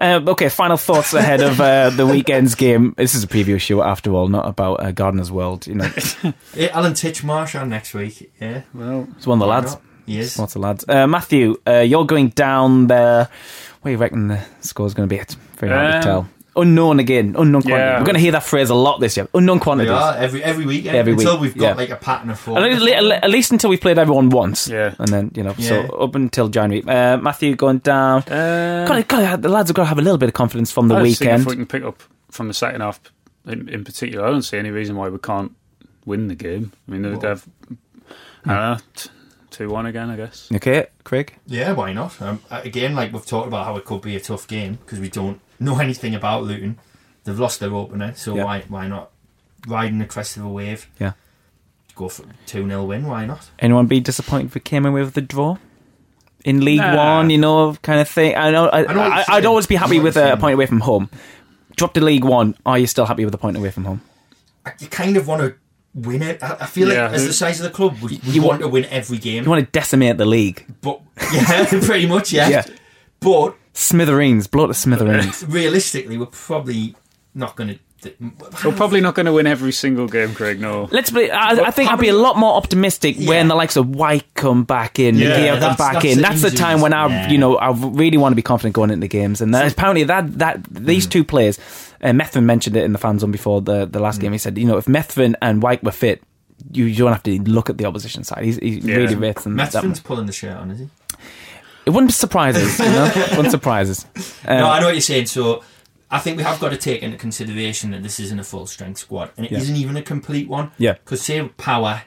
[0.00, 2.94] Uh, okay, final thoughts ahead of uh, the weekend's game.
[2.96, 5.66] This is a preview show, after all, not about uh, Gardener's World.
[5.66, 5.84] You know,
[6.54, 8.32] Yeah, Alan Titchmarsh on next week.
[8.40, 8.62] Yeah.
[8.74, 9.72] Well, it's one of the lads.
[9.74, 9.82] not?
[10.08, 10.38] Is.
[10.38, 10.84] Lots of lads.
[10.88, 13.28] Uh, Matthew, uh, you're going down there.
[13.80, 15.20] What do you reckon the score's going to be?
[15.20, 16.28] It's very hard to Um, tell.
[16.54, 17.34] Unknown again.
[17.38, 17.80] Unknown quantity.
[17.82, 17.98] yeah.
[17.98, 19.26] We're going to hear that phrase a lot this year.
[19.32, 19.92] Unknown We quantities.
[19.92, 21.74] every every week Every until week, we've got yeah.
[21.74, 22.58] like a pattern of four.
[22.58, 24.68] At least, at least until we've played everyone once.
[24.68, 24.94] Yeah.
[24.98, 25.88] And then, you know, Yeah.
[25.88, 26.84] so up until January.
[26.86, 28.22] Uh, Matthew going down.
[28.24, 30.88] Uh, Gotta, gotta, the lads have got to have a little bit of confidence from
[30.88, 31.42] the I just think weekend.
[31.42, 33.00] If we can pick up from the second half,
[33.46, 35.52] in, in particular, I don't see any reason why we can't
[36.04, 36.72] win the game.
[36.86, 37.46] I mean, they- they've
[38.44, 38.76] I don't know,
[39.50, 40.50] two one again, I guess.
[40.54, 41.34] Okay, Craig?
[41.46, 42.20] Yeah, why not?
[42.20, 45.08] Um, again, like we've talked about how it could be a tough game because we
[45.08, 46.78] don't know anything about Luton.
[47.24, 48.44] They've lost their opener, so Yeah.
[48.44, 49.10] why why not
[49.66, 50.88] riding the crest of a wave?
[51.00, 51.12] Yeah.
[51.94, 53.06] Go for two 0 win.
[53.06, 53.50] Why not?
[53.58, 55.58] Anyone be disappointed if we came away with the draw?
[56.44, 56.96] In League Nah.
[56.96, 58.34] One, you know, kind of thing.
[58.34, 60.66] I know, I, I know I, I'd always be happy with you're a point away
[60.66, 61.08] from home.
[61.76, 62.56] Drop to League One.
[62.66, 64.00] Are you still happy with a point away from home?
[64.80, 65.54] You kind of want to
[65.94, 66.42] win it.
[66.42, 67.04] I I feel Yeah.
[67.04, 69.18] like as the size of the club, we, we You want, want- to win every
[69.18, 69.44] game.
[69.44, 70.66] You want to decimate the league.
[70.80, 71.00] but
[71.32, 72.48] yeah, pretty much, yeah.
[72.48, 72.64] Yeah.
[73.20, 75.44] But Smithereens, blow to smithereens.
[75.48, 76.94] realistically, we're probably
[77.34, 77.78] not going to.
[78.64, 80.60] We're probably not going to win every single game, Craig.
[80.60, 80.88] No.
[80.90, 81.30] Let's be.
[81.30, 83.28] I, I think I'd be a lot more optimistic Yeah.
[83.28, 86.16] when the likes of Wyke come back in, Yeah, Miguel come back that's in.
[86.16, 87.30] the That's the injuries, time when I, yeah.
[87.30, 89.40] you know, I really want to be confident going into the games.
[89.40, 91.10] And that, apparently, that that these Mm.
[91.10, 91.60] two players,
[92.02, 94.02] uh, Methven mentioned it in the fan zone before the the Mm.
[94.02, 94.32] last game.
[94.32, 96.22] He said, you know, if Methven and Wyke were fit.
[96.70, 98.44] You, you don't have to look at the opposition side.
[98.44, 98.94] He's, he Yeah.
[98.94, 99.56] really rates them.
[99.56, 100.04] that Methven's much.
[100.04, 100.88] pulling the shirt on, is he?
[101.84, 102.78] It wouldn't surprise us.
[102.78, 103.04] You know?
[103.14, 104.06] it wouldn't surprise us.
[104.46, 105.26] Um, no, I know what you're saying.
[105.26, 105.64] So
[106.10, 108.98] I think we have got to take into consideration that this isn't a full strength
[108.98, 109.58] squad, and it Yeah.
[109.58, 110.70] not even a complete one.
[110.78, 110.92] Yeah.
[110.94, 112.02] Because say Power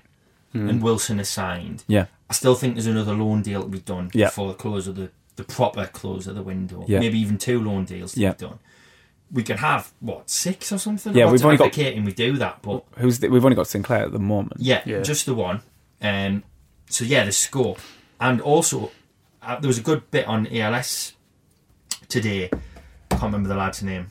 [0.54, 1.84] and Wilson are signed.
[1.88, 2.06] Yeah.
[2.30, 4.28] I still think there's another loan deal to be done Yeah.
[4.28, 6.86] before the close of the the proper close of the window.
[6.88, 7.00] Yeah.
[7.02, 8.32] Maybe even two loan deals to Yeah.
[8.32, 8.60] be done.
[9.30, 11.14] We can have what six or something.
[11.14, 14.04] Yeah, we've only got- advocating we do that, but Who's the, we've only got Sinclair
[14.06, 14.54] at the moment.
[14.60, 15.02] yeah, Yeah.
[15.02, 15.60] just the one.
[16.02, 16.44] Um,
[16.90, 17.80] so yeah, the scope,
[18.22, 18.92] and also
[19.46, 21.14] uh, there was a good bit on ALS
[22.10, 22.50] today.
[23.12, 24.08] I can't remember the lad's name,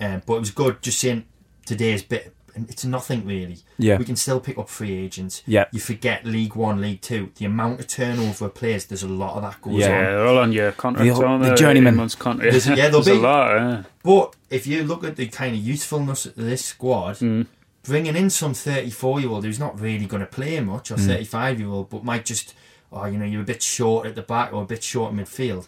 [0.00, 0.82] um, but it was good.
[0.82, 1.24] Just saying
[1.66, 2.30] today's bit.
[2.56, 3.58] And it's nothing really.
[3.78, 3.96] Yeah.
[3.98, 5.42] we can still pick up free agents.
[5.44, 5.64] Yeah.
[5.72, 7.32] you forget League One, League Two.
[7.34, 8.86] The amount of turnover of players.
[8.86, 9.88] There's a lot of that goes Yeah.
[9.88, 10.04] Yeah, on.
[10.04, 11.94] they're all on your contracts, The- aren't the journeyman.
[11.94, 12.52] 18 months contract.
[12.52, 13.24] There's- yeah, there'll There's be.
[13.24, 13.56] a lot.
[13.56, 13.82] Yeah.
[14.04, 17.46] But if you look at the kind of usefulness of this squad, Mm.
[17.82, 20.94] bringing in some 34 year old who's not really going to play much, Mm.
[20.94, 22.54] or 35 year old, but might just,
[22.94, 25.18] oh, you know, you're a bit short at the back or a bit short in
[25.18, 25.66] midfield.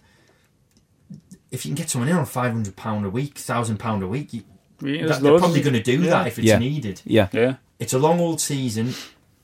[1.51, 4.43] If you can get someone in on £500 a week, £1,000 a week, you,
[4.83, 6.11] Yeah, that- they're probably going to do Yeah.
[6.11, 6.59] that if it's Yeah.
[6.59, 7.01] needed.
[7.05, 7.29] Yeah.
[7.33, 7.57] Yeah.
[7.79, 8.95] It's a long old season.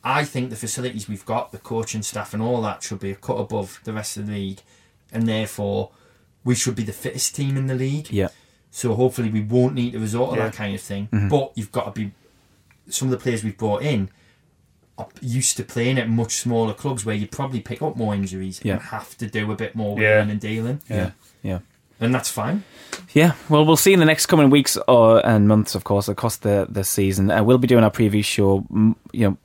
[0.04, 3.14] I think the facilities we've got, the coaching staff, and all that should be a
[3.14, 4.60] cut above the rest of the league,
[5.12, 5.90] and therefore
[6.44, 8.10] we should be the fittest team in the league.
[8.10, 8.28] Yeah.
[8.70, 10.46] So hopefully we won't need to resort to Yeah.
[10.46, 11.08] that kind of thing.
[11.12, 11.28] Mhm.
[11.30, 12.12] But you've got to be
[12.88, 14.08] some of the players we've brought in are
[15.20, 18.74] used to playing at much smaller clubs where you probably pick up more injuries Yeah.
[18.74, 20.16] and have to do a bit more Yeah.
[20.16, 20.80] wheeling and dealing.
[20.88, 21.10] Yeah.
[21.42, 21.58] Yeah.
[22.00, 22.64] And that's fine.
[23.12, 26.36] Yeah, well, we'll see in the next coming weeks or and months, of course, across
[26.36, 27.30] the the season.
[27.30, 28.64] Uh, we'll be doing our preview show,
[29.12, 29.36] you know.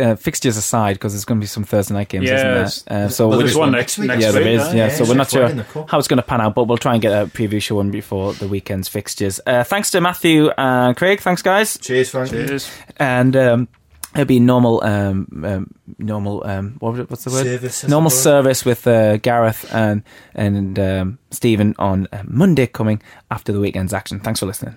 [0.00, 2.38] Uh, fixtures aside, because there's going to be some Thursday night games, Yes.
[2.78, 3.04] isn't there?
[3.04, 5.28] Uh, so Well, there's one next- next yeah, there week, Yeah, Yeah, so we're not
[5.30, 5.90] sure in the cup.
[5.90, 7.90] how it's going to pan out, but we'll try and get a preview show in
[7.90, 9.38] before the weekend's fixtures.
[9.46, 11.20] Uh, thanks to Matthew and Craig.
[11.20, 11.76] Thanks, guys.
[11.76, 12.30] Cheers, Frank.
[12.30, 12.70] Cheers.
[12.96, 13.68] And um,
[14.14, 16.44] it'll be normal, um, um, normal.
[16.46, 17.44] Um, what, it- what's the word?
[17.44, 20.02] Service, normal service with uh, Gareth and
[20.34, 24.20] and um, Stephen on uh, Monday coming after the weekend's action.
[24.20, 24.76] Thanks for listening.